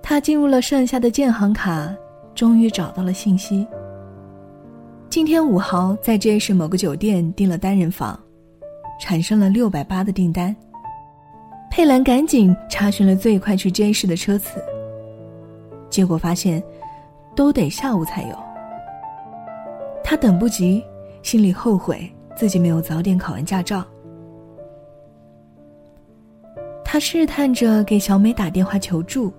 [0.00, 1.92] 他进入了剩下的建行卡，
[2.36, 3.66] 终于找到了信息。
[5.10, 8.16] 今天五豪在 J 市某个酒店订了单人房，
[9.00, 10.54] 产生了六百八的订单。
[11.68, 14.62] 佩兰赶紧查询了最快去 J 市的车次，
[15.90, 16.62] 结果发现
[17.34, 18.38] 都得下午才有。
[20.04, 20.80] 他等不及，
[21.24, 23.84] 心里后悔自己没有早点考完驾照。
[26.84, 29.32] 他试探着给小美打电话求助，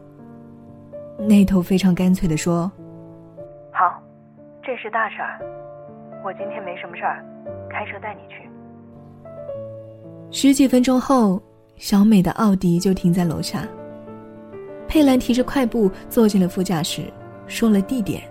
[1.19, 2.71] 那头非常干脆的说
[3.71, 4.01] ：“好，
[4.63, 5.39] 这是大事儿。”
[6.25, 7.23] 我今天没什么事儿，
[7.69, 8.49] 开车带你去。
[10.31, 11.39] 十几分钟后，
[11.75, 13.67] 小美的奥迪就停在楼下。
[14.87, 17.03] 佩兰提着快步坐进了副驾驶，
[17.45, 18.23] 说了地点。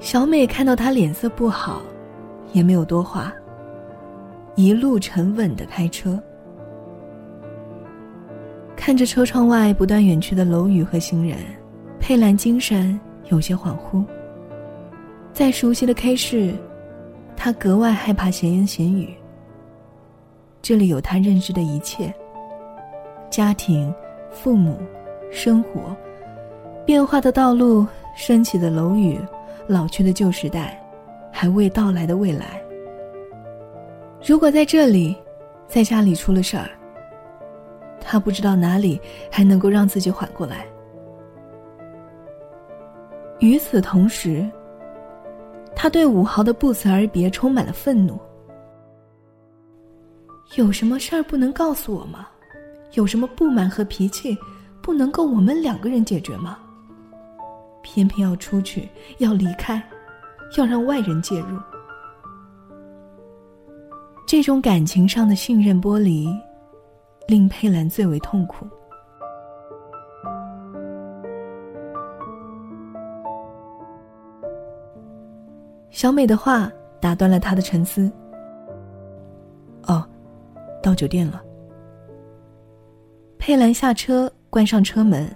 [0.00, 1.82] 小美看到他脸色不好，
[2.54, 3.30] 也没有多话，
[4.54, 6.18] 一路沉稳的开车。
[8.76, 11.36] 看着车窗外不断远去的楼宇和行人，
[11.98, 14.04] 佩兰精神有些恍惚。
[15.32, 16.54] 在熟悉的 K 市，
[17.36, 19.12] 他格外害怕闲言闲语。
[20.62, 22.14] 这里有他认知的一切：
[23.30, 23.92] 家庭、
[24.30, 24.78] 父母、
[25.32, 25.94] 生活、
[26.86, 29.18] 变化的道路、升起的楼宇、
[29.66, 30.80] 老去的旧时代、
[31.36, 32.62] 还未到来的未来。
[34.24, 35.16] 如果在这里，
[35.66, 36.70] 在家里出了事儿，
[38.00, 40.64] 他不知道哪里还能够让自己缓过来。
[43.40, 44.48] 与此同时。
[45.76, 48.16] 他对武豪的不辞而别充满了愤怒。
[50.54, 52.28] 有什么事儿不能告诉我吗？
[52.92, 54.38] 有什么不满和脾气，
[54.80, 56.58] 不能够我们两个人解决吗？
[57.82, 59.82] 偏偏要出去，要离开，
[60.56, 61.58] 要让外人介入。
[64.26, 66.28] 这种感情上的信任剥离，
[67.28, 68.66] 令佩兰最为痛苦。
[75.90, 78.10] 小美的话打断了他的沉思。
[79.86, 80.04] 哦，
[80.82, 81.42] 到酒店了。
[83.38, 85.30] 佩兰下车，关上车门。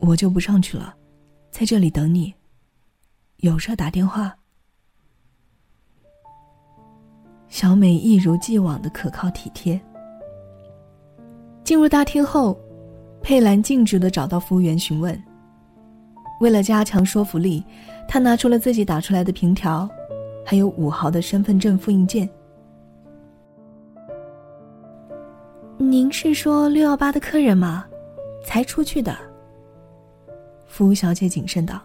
[0.00, 0.94] 我就不上去了，
[1.50, 2.34] 在这里等你。
[3.38, 4.34] 有事打电话。
[7.46, 9.80] 小美一如既往的可靠体贴。
[11.62, 12.58] 进入大厅后，
[13.22, 15.16] 佩兰径直的找到服务员询问。
[16.40, 17.64] 为了加强说服力。
[18.10, 19.86] 她拿出了自己打出来的凭条，
[20.42, 22.26] 还有五豪的身份证复印件。
[25.76, 27.84] 您是说六幺八的客人吗？
[28.42, 29.14] 才出去的。
[30.66, 31.78] 服务小姐谨慎道。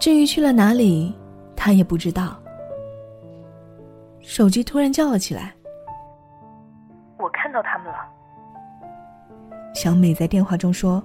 [0.00, 1.14] 至于去了哪里，
[1.54, 2.34] 他也不知道。
[4.20, 5.52] 手机突然叫了起来。
[7.18, 7.98] 我看到他们了。
[9.74, 11.02] 小美在电话中说。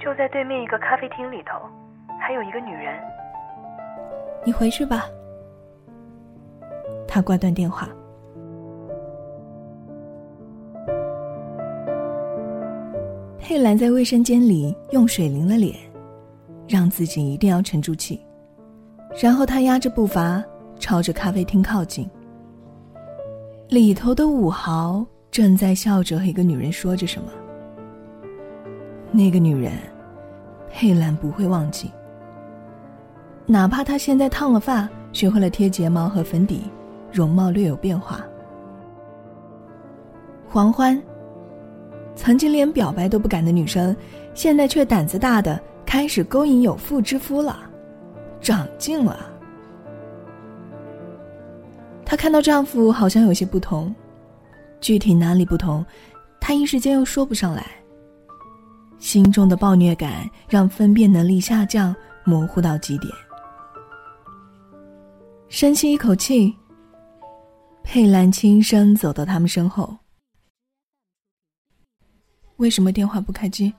[0.00, 1.68] 就在对面一个咖啡厅里头，
[2.18, 2.98] 还有一个女人。
[4.42, 5.04] 你回去吧。
[7.06, 7.90] 他挂断电话。
[13.38, 15.74] 佩兰在卫生间里用水淋了脸，
[16.68, 18.20] 让自己一定要沉住气。
[19.20, 20.44] 然后他压着步伐
[20.78, 22.08] 朝着咖啡厅靠近。
[23.68, 27.28] 里头的五豪正在笑着和一个女人说着什么。
[29.10, 29.72] 那个女人，
[30.70, 31.90] 佩兰不会忘记。
[33.46, 36.64] 哪怕她现在烫了发，学会了贴睫毛和粉底，
[37.10, 38.22] 容貌略有变化。
[40.46, 41.02] 黄欢，
[42.14, 43.96] 曾经连表白都不敢的女生，
[44.34, 47.58] 现在却胆子大的开始勾引有妇之夫了，
[48.42, 49.32] 长进了。
[52.04, 53.94] 她看到丈夫好像有些不同，
[54.82, 55.82] 具体哪里不同，
[56.38, 57.66] 她一时间又说不上来。
[58.98, 63.10] 心中的暴虐感让分辨能力下降，模糊到极点。
[65.48, 66.54] 深吸一口气，
[67.82, 69.96] 佩兰轻声走到他们身后。
[72.56, 73.72] 为什么电话不开机？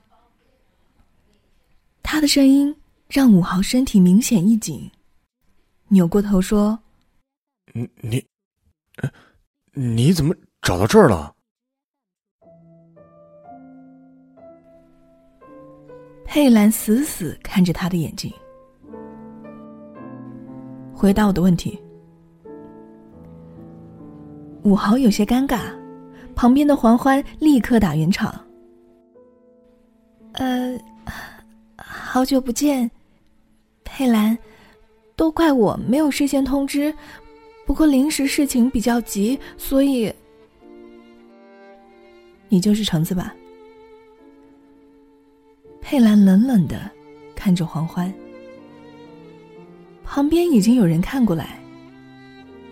[2.12, 2.74] 他的声音
[3.08, 4.90] 让武豪身体明显一紧，
[5.86, 6.76] 扭过头说
[7.72, 8.26] ：“你你，
[9.72, 11.32] 你怎么找到这儿了？”
[16.26, 18.28] 佩兰死死看着他的眼睛，
[20.92, 21.80] 回答我的问题。
[24.64, 25.60] 武豪有些尴尬，
[26.34, 28.34] 旁边的黄欢立刻打圆场。
[30.32, 30.76] 呃，
[32.12, 32.90] 好久不见，
[33.84, 34.36] 佩兰，
[35.14, 36.92] 都怪我没有事先通知，
[37.64, 40.12] 不过临时事情比较急，所以，
[42.48, 43.32] 你就是橙子吧？
[45.80, 46.90] 佩兰冷冷的
[47.36, 48.12] 看着黄欢，
[50.02, 51.60] 旁边已经有人看过来。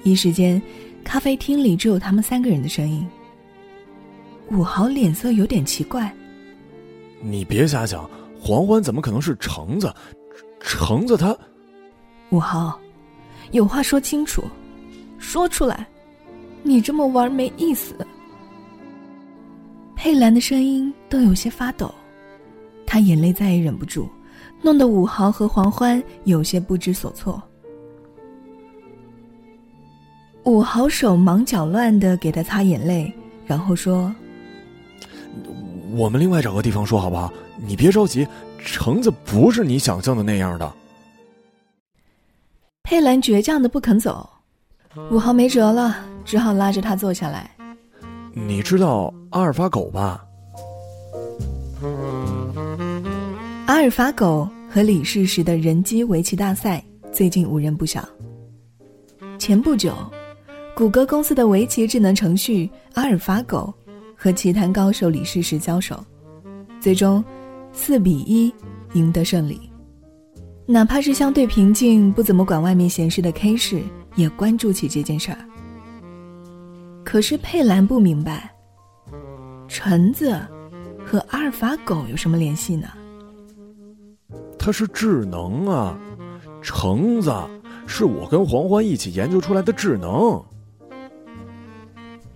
[0.03, 0.61] 一时间，
[1.05, 3.07] 咖啡厅里只有他们三个人的声音。
[4.51, 6.13] 武豪脸色有点奇怪。
[7.21, 8.11] 你别瞎想，
[8.49, 9.93] 黄欢怎么可能是橙子？
[10.59, 11.37] 橙子他……
[12.31, 12.81] 武豪，
[13.51, 14.43] 有话说清楚，
[15.19, 15.87] 说出来，
[16.63, 17.95] 你这么玩没意思。
[19.95, 21.95] 佩兰的声音都有些发抖。
[22.87, 24.09] 她眼泪再也忍不住，
[24.63, 27.43] 弄得武豪和黄欢有些不知所措。
[30.45, 33.13] 武豪手忙脚乱的给他擦眼泪，
[33.45, 34.11] 然后说
[35.91, 37.33] ：“我们另外找个地方说好不好？
[37.57, 38.27] 你别着急，
[38.59, 40.73] 橙子不是你想象的那样的。”
[42.85, 44.29] 佩兰倔强的不肯走，
[45.11, 47.51] 武豪没辙了，只好拉着他坐下来。
[48.33, 50.25] 你知道阿尔法狗吧？
[53.67, 56.83] 阿尔法狗和李世石的人机围棋大赛
[57.13, 58.03] 最近无人不晓。
[59.39, 59.95] 前不久，
[60.75, 63.73] 谷歌公司的围棋智能程序阿尔法狗
[64.21, 66.05] 和棋坛高手李世石交手，
[66.81, 67.25] 最终
[67.73, 68.53] 四比一
[68.95, 69.71] 赢得胜利。
[70.67, 73.81] 哪怕是相对平静、不怎么管外面闲事的 K 市，
[74.17, 75.39] 也关注起这件事儿。
[77.05, 78.53] 可是佩兰不明白，
[79.69, 80.37] 橙子
[81.07, 82.89] 和阿尔法狗有什么联系呢？
[84.59, 85.97] 它是智能啊，
[86.61, 87.33] 橙子
[87.87, 90.45] 是我跟黄欢一起研究出来的智能。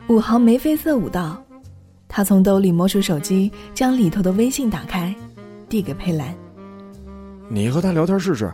[0.09, 1.43] 武豪眉飞色舞道，
[2.15, 5.15] 他从兜里摸出手机，将里头的微信打开，
[5.67, 6.37] 递给佩兰。
[7.49, 8.53] 你和他聊天试试。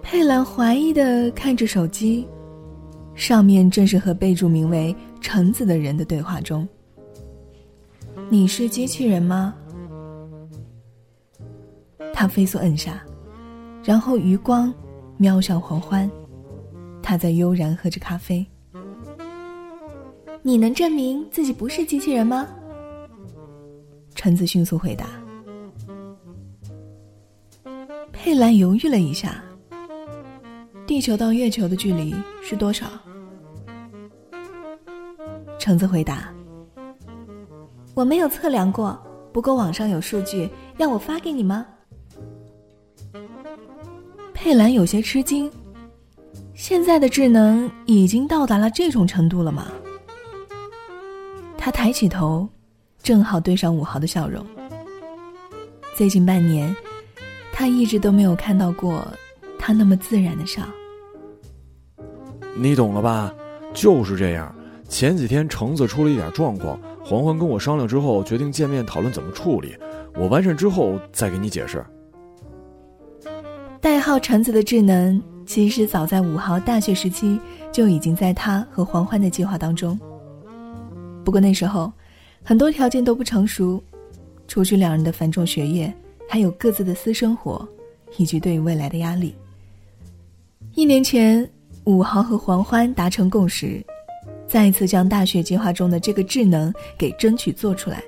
[0.00, 2.26] 佩兰怀疑的看着手机，
[3.14, 6.66] 上面正是和备注名为“橙子”的人的对话中。
[8.30, 9.54] 你是机器人吗？
[12.14, 13.04] 他飞速摁下，
[13.84, 14.72] 然后余光
[15.18, 16.10] 瞄上黄欢，
[17.02, 18.44] 他在悠然喝着咖啡。
[20.42, 22.48] 你能证明自己不是机器人吗？
[24.14, 25.06] 橙子迅速回答。
[28.10, 29.42] 佩兰犹豫了一下。
[30.86, 32.86] 地球到月球的距离是多少？
[35.58, 36.32] 橙子回答
[37.94, 38.98] ：“我没有测量过，
[39.32, 41.64] 不过网上有数据，要我发给你吗？”
[44.34, 45.50] 佩兰有些吃惊，
[46.54, 49.66] 现在的智能已经到达了这种程度了吗？
[51.62, 52.48] 他抬起头，
[53.02, 54.42] 正好对上武豪的笑容。
[55.94, 56.74] 最近半年，
[57.52, 59.06] 他一直都没有看到过
[59.58, 60.62] 他那么自然的笑。
[62.56, 63.30] 你懂了吧？
[63.74, 64.52] 就是这样。
[64.88, 69.76] 前几天橙子出了一点状况，黄欢跟我商量之后，决定见面讨论怎么处理。
[70.14, 71.84] 我完事之后再给你解释。
[73.82, 77.38] 代号橙子的智能，其实早在武豪大学时期
[77.70, 79.98] 就已经在他和黄欢的计划当中。
[81.24, 81.92] 不过那时候，
[82.42, 83.82] 很多条件都不成熟，
[84.48, 85.92] 除去两人的繁重学业，
[86.28, 87.66] 还有各自的私生活，
[88.16, 89.34] 以及对于未来的压力。
[90.74, 91.48] 一年前，
[91.84, 93.84] 武豪和黄欢达成共识，
[94.46, 98.02] 再一次将大学计划中的这个智能给争取做出来。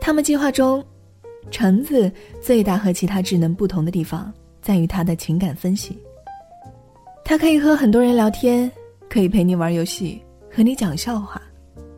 [0.00, 0.84] 他们计划中，
[1.50, 5.98] 橙子最大和其他智能不同的地方在于它的情感分析。
[7.24, 8.70] 它可以和很多人聊天，
[9.08, 10.22] 可以陪你玩游戏，
[10.56, 11.38] 和你讲笑话，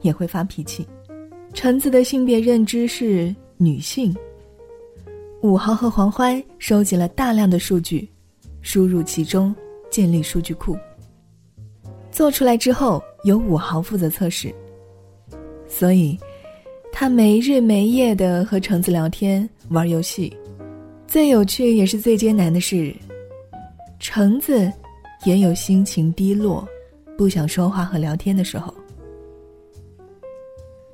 [0.00, 0.84] 也会发脾气。
[1.54, 4.12] 橙子的性别认知是女性。
[5.42, 8.10] 五号和黄欢收集了大量的数据，
[8.60, 9.54] 输入其中，
[9.90, 10.76] 建立数据库。
[12.10, 14.52] 做出来之后，由五号负责测试。
[15.68, 16.18] 所以，
[16.90, 20.36] 他没日没夜的和橙子聊天、玩游戏。
[21.06, 22.92] 最有趣也是最艰难的是，
[24.00, 24.68] 橙子
[25.24, 26.66] 也有心情低落、
[27.18, 28.72] 不想说话和聊天的时候。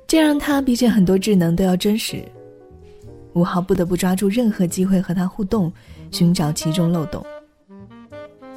[0.07, 2.25] 这让他比起很多智能都要真实。
[3.33, 5.71] 五号不得不抓住任何机会和他互动，
[6.09, 7.23] 寻找其中漏洞。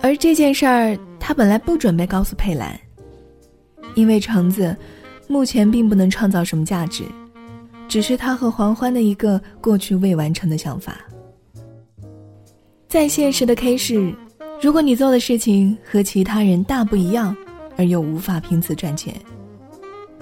[0.01, 2.79] 而这件事儿，他本来不准备告诉佩兰，
[3.95, 4.75] 因为橙子
[5.27, 7.05] 目前并不能创造什么价值，
[7.87, 10.97] 只是他和黄欢的一个过去未完成的想法。
[12.87, 14.15] 在现实的 K 市，
[14.63, 17.37] 如果你做的事情和其他人大不一样，
[17.79, 19.15] 而又无法凭此赚钱，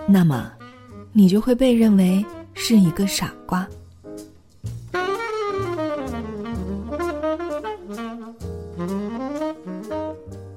[0.07, 0.53] 那么，
[1.11, 3.67] 你就会被认为是一个傻瓜。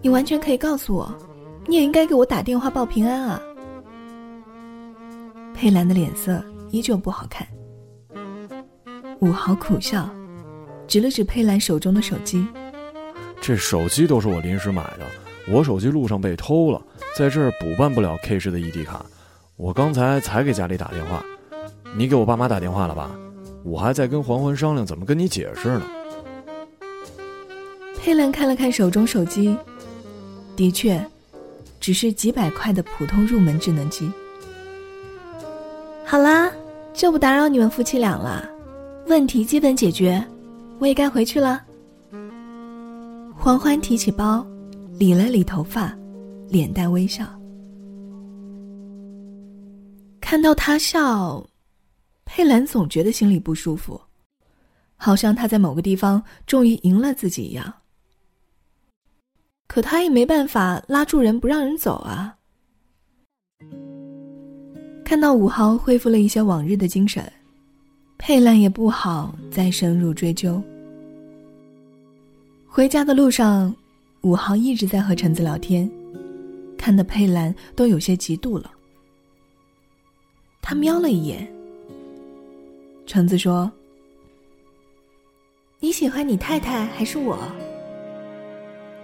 [0.02, 1.10] 你完全可以告诉我，
[1.68, 3.42] 你也应该给我打电话报平安啊。
[5.54, 7.48] 佩兰的脸色依旧不好看。
[9.22, 10.10] 五豪苦笑，
[10.86, 12.46] 指了指佩兰手中的手机
[13.40, 15.06] ：“这手机都是我临时买的，
[15.50, 16.82] 我手机路上被偷了，
[17.18, 19.06] 在这儿补办不了 K 市的 ED 卡。
[19.56, 21.24] 我刚才才给家里打电话，
[21.96, 23.12] 你给我爸妈打电话了吧？
[23.64, 25.82] 我还在跟黄欢商量怎么跟你解释呢。”
[28.02, 29.58] 佩兰看了看手中手机。
[30.56, 31.06] 的确，
[31.80, 34.10] 只是几百块的普通入门智能机。
[36.06, 36.52] 好啦，
[36.94, 38.50] 就不打扰你们夫妻俩了，
[39.08, 40.24] 问题基本解决，
[40.80, 41.62] 我也该回去了。
[43.36, 44.46] 黄欢提起包，
[44.98, 45.94] 理了理头发，
[46.50, 47.26] 脸带微笑。
[50.20, 51.44] 看到他笑，
[52.26, 54.00] 佩兰总觉得心里不舒服，
[54.96, 57.74] 好像他在某个地方终于赢了自己一样。
[59.68, 62.36] 可他也没办法拉住人不让人走啊！
[65.06, 67.24] 看到五豪恢复了一些往日的精神，
[68.18, 70.62] 佩兰也不好再深入追究。
[72.68, 73.76] 回家的路上，
[74.22, 75.90] 五豪一直在和橙子聊天，
[76.80, 78.72] 看得佩兰都有些嫉妒了。
[80.62, 81.46] 他瞄了一眼，
[83.06, 83.70] 橙子说
[85.82, 87.38] ：“你喜欢你太太还是我？”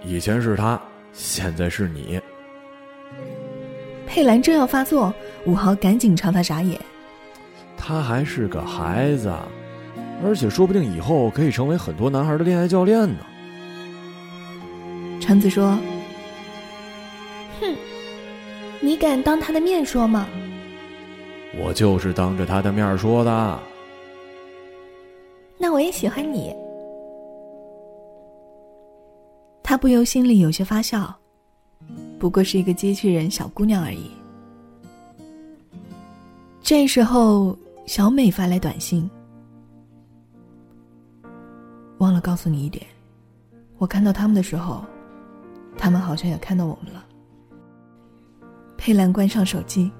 [0.02, 0.80] 以前是他，
[1.12, 2.18] 现在是你。
[4.06, 5.12] 佩兰正要发作，
[5.44, 6.80] 武豪赶紧朝他眨眼。
[7.76, 9.30] 他还是个孩子，
[10.24, 13.18] 而且说不定以后可以成为很多男孩的恋爱教练呢。
[15.20, 15.76] 橙子说
[17.60, 17.76] ：“哼，
[18.80, 20.26] 你敢当他的面说吗？”
[21.58, 23.58] 我就是当着他的面说的。
[25.56, 26.54] 那我也喜欢你。
[29.62, 31.12] 他不由心里有些发笑，
[32.18, 34.10] 不过是一个机器人小姑娘而已。
[36.60, 39.08] 这时候，小美发来短信
[41.98, 42.84] ：“忘了告诉你一点，
[43.78, 44.84] 我看到他们的时候，
[45.78, 47.05] 他们好像也看到我们了。”
[48.76, 49.90] 佩兰关上手机。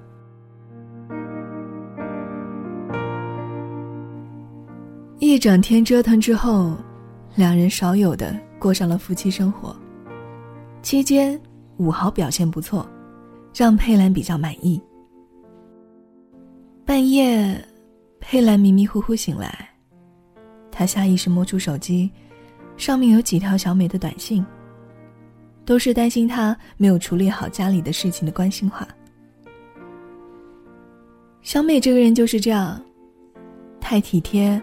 [5.19, 6.75] 一整天折腾之后，
[7.35, 8.37] 两人少有的。
[8.59, 9.75] 过上了夫妻生活，
[10.81, 11.39] 期间
[11.77, 12.89] 武豪表现不错，
[13.53, 14.81] 让佩兰比较满意。
[16.83, 17.63] 半夜，
[18.19, 19.69] 佩兰迷迷糊糊醒来，
[20.71, 22.09] 她下意识摸出手机，
[22.77, 24.43] 上面有几条小美的短信，
[25.67, 28.87] 都是担心他没有处理好家里的事情的关心话。
[31.41, 32.81] 小美这个人就是这样，
[33.81, 34.61] 太体贴，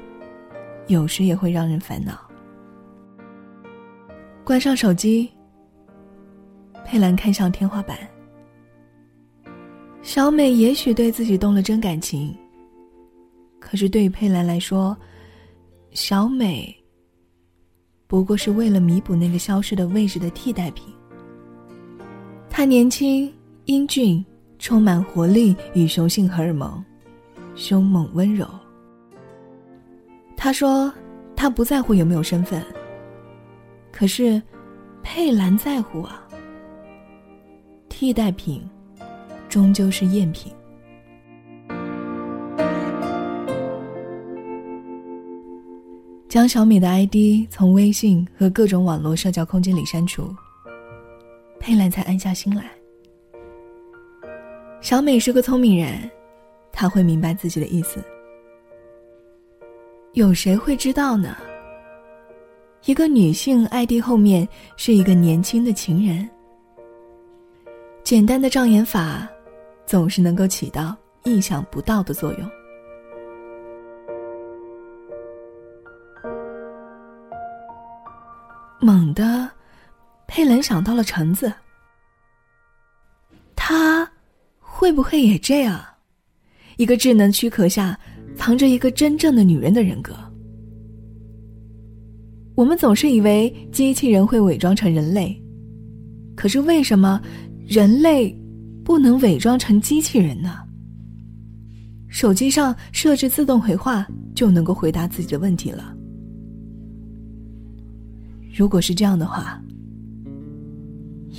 [0.86, 2.18] 有时也会让人烦恼。
[4.44, 5.30] 关上手机，
[6.86, 7.98] 佩兰看向天花板。
[10.00, 12.34] 小美也许对自己动了真感情，
[13.60, 14.96] 可是对于佩兰来说，
[15.90, 16.74] 小美
[18.06, 20.93] 不过是为了弥补那个消失的位置的替代品。
[22.56, 23.28] 他年轻、
[23.64, 24.24] 英俊，
[24.60, 26.80] 充满活力与雄性荷尔蒙，
[27.56, 28.48] 凶猛温柔。
[30.36, 30.90] 他说
[31.34, 32.64] ：“他不在乎有没有身份。”
[33.90, 34.40] 可是，
[35.02, 36.24] 佩兰在乎啊。
[37.88, 38.62] 替代品
[39.48, 40.52] 终究是赝品。
[46.28, 50.32] 将小美的 ID 从微信和各种网络社交空间里删除，
[51.64, 52.70] 佩兰才安下心来。
[54.82, 55.98] 小美是个聪明人，
[56.70, 58.04] 她会明白自己的意思。
[60.12, 61.34] 有谁会知道呢？
[62.84, 64.46] 一个女性 ID 后面
[64.76, 66.28] 是一个年轻的情人。
[68.02, 69.26] 简单的障眼法，
[69.86, 72.50] 总是能够起到意想不到的作用。
[78.78, 79.48] 猛地，
[80.34, 81.52] 佩兰想到了橙子。
[83.54, 84.10] 他
[84.58, 85.80] 会不会也这样？
[86.76, 87.96] 一个智能躯壳下
[88.34, 90.12] 藏着一个真正的女人的人格。
[92.56, 95.40] 我们总是以为机器人会伪装成人类，
[96.34, 97.22] 可是为什么
[97.64, 98.36] 人类
[98.84, 100.64] 不能伪装成机器人呢？
[102.08, 104.04] 手机上设置自动回话
[104.34, 105.94] 就能够回答自己的问题了。
[108.52, 109.62] 如果是这样的话，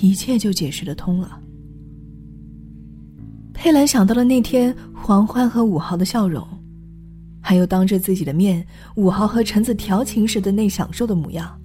[0.02, 1.40] 一切就解释得通了。
[3.54, 6.46] 佩兰想到了那天黄欢和武豪的笑容，
[7.42, 8.66] 还有当着自己的面
[8.96, 11.60] 武豪和橙子调情时的那享受的模样。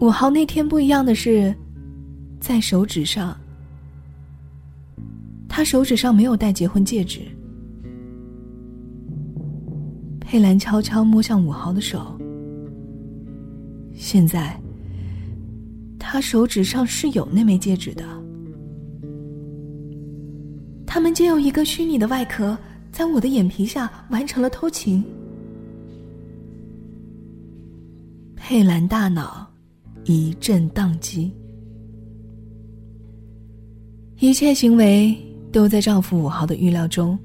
[0.00, 1.54] 武豪那天不一样的是，
[2.40, 3.36] 在手指上，
[5.48, 7.20] 他手指上没有戴结婚戒指。
[10.20, 12.18] 佩兰悄悄摸向武豪的手。
[13.94, 14.60] 现在，
[16.06, 18.04] 他手指上是有那枚戒指的。
[20.86, 22.56] 他们借用一个虚拟的外壳，
[22.92, 25.02] 在我的眼皮下完成了偷情。
[28.36, 29.50] 佩兰大脑
[30.04, 31.32] 一阵宕机，
[34.18, 35.16] 一切行为
[35.50, 37.18] 都在丈夫五号的预料中。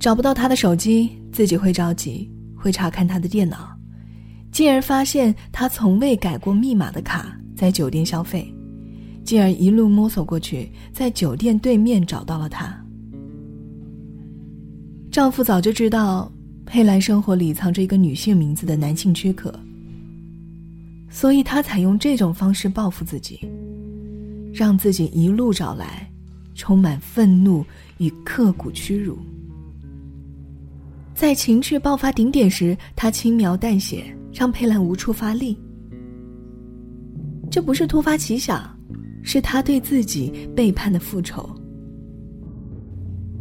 [0.00, 3.78] 找不到他的手机，自己会着急，会查看他的电脑。
[4.52, 8.46] 进而发现他从未改过密码的卡在酒店消费，
[9.24, 12.78] 进而一路摸索过去，在酒店对面找到了他。
[15.10, 16.30] 丈夫早就知道
[16.66, 19.52] 佩兰生活里藏着一个女性名字的男性躯壳，
[21.08, 23.40] 所以他采用这种方式报复自己，
[24.52, 26.06] 让自己一路找来，
[26.54, 27.64] 充满愤怒
[27.96, 29.18] 与刻骨屈辱。
[31.14, 34.14] 在情绪爆发顶点时，他轻描淡写。
[34.32, 35.58] 让佩兰无处发力，
[37.50, 38.68] 这不是突发奇想，
[39.22, 41.48] 是他对自己背叛的复仇。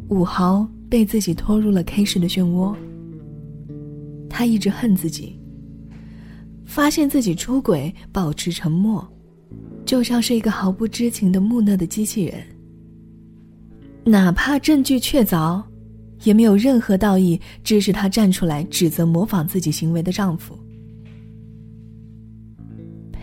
[0.10, 2.76] 武豪被自己拖入了 K 市的漩涡，
[4.30, 5.40] 他一直恨自己。
[6.66, 9.06] 发现自己出轨，保持沉默，
[9.86, 12.42] 就像是一个毫不知情的木讷的机器人。
[14.06, 15.62] 哪怕证据确凿，
[16.24, 20.58] 也没有任何道义支持他站出来指责模仿自己行为的丈夫。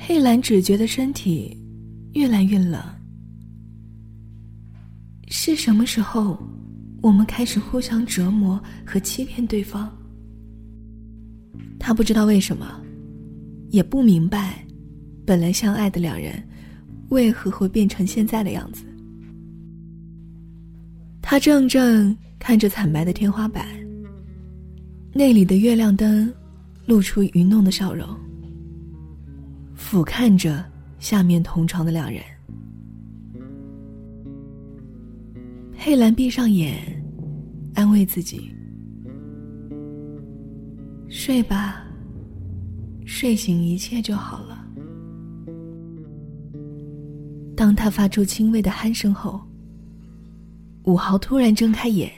[0.09, 1.54] 佩兰只觉得身体
[2.14, 2.82] 越来越冷。
[5.28, 6.42] 是什么时候，
[7.02, 9.86] 我们开始互相折磨和欺骗对方？
[11.78, 12.80] 他不知道为什么，
[13.68, 14.64] 也不明白，
[15.26, 16.42] 本来相爱的两人，
[17.11, 18.84] 为何会变成现在的样子。
[21.20, 23.66] 他怔怔看着惨白的天花板，
[25.12, 26.32] 那里的月亮灯，
[26.86, 28.09] 露出愚弄的笑容。
[29.78, 30.62] 俯瞰着
[30.98, 32.20] 下面同床的两人，
[35.74, 36.76] 佩兰闭上眼，
[37.74, 38.50] 安慰自己
[41.08, 41.82] ：“睡吧，
[43.06, 44.62] 睡醒一切就好了。”
[47.56, 49.40] 当他发出轻微的鼾声后，
[50.82, 52.12] 武豪突然睁开眼，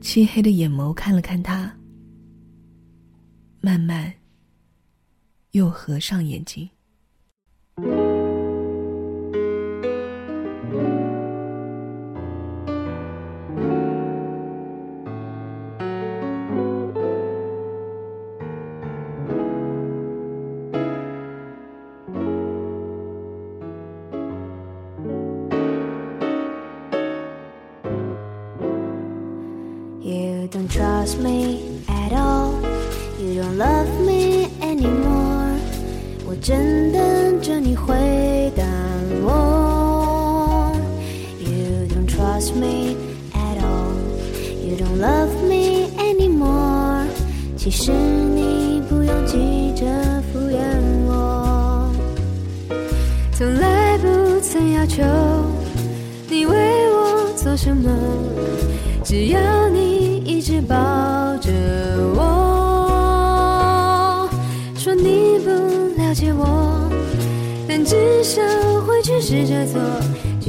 [0.00, 1.70] 漆黑的眼眸看了看他，
[3.60, 4.10] 慢慢。
[5.52, 6.70] 又合上眼睛。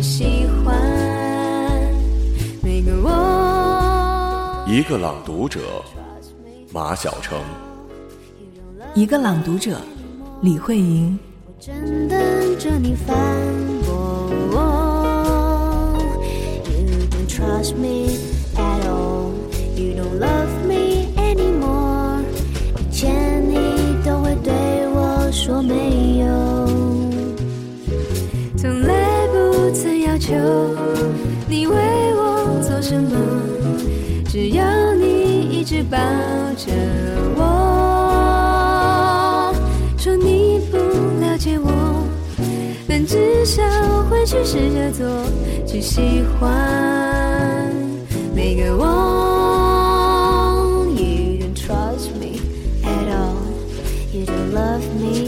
[0.01, 0.75] 喜欢
[2.61, 4.65] 每个我。
[4.67, 5.59] 一个朗读者，
[6.73, 7.39] 马晓成。
[8.95, 9.79] 一个朗读者，
[10.41, 11.19] 李慧莹。
[11.45, 12.19] 我正等
[12.57, 13.15] 着你反
[13.85, 15.95] 驳我。
[16.65, 18.17] You don't trust me
[18.55, 19.31] at all.
[19.75, 20.50] You don't love
[30.31, 30.37] 求
[31.45, 31.75] 你为
[32.15, 33.11] 我做什么，
[34.29, 34.63] 只要
[34.93, 35.97] 你一直抱
[36.55, 36.71] 着
[37.35, 37.41] 我。
[39.97, 40.77] 说你不
[41.19, 41.69] 了解我，
[42.87, 43.61] 但至少
[44.09, 45.05] 会去试着做，
[45.67, 47.69] 去喜欢
[48.33, 48.85] 每个我。
[50.95, 52.39] You don't trust me
[52.85, 53.35] at all.
[54.13, 55.27] You don't love me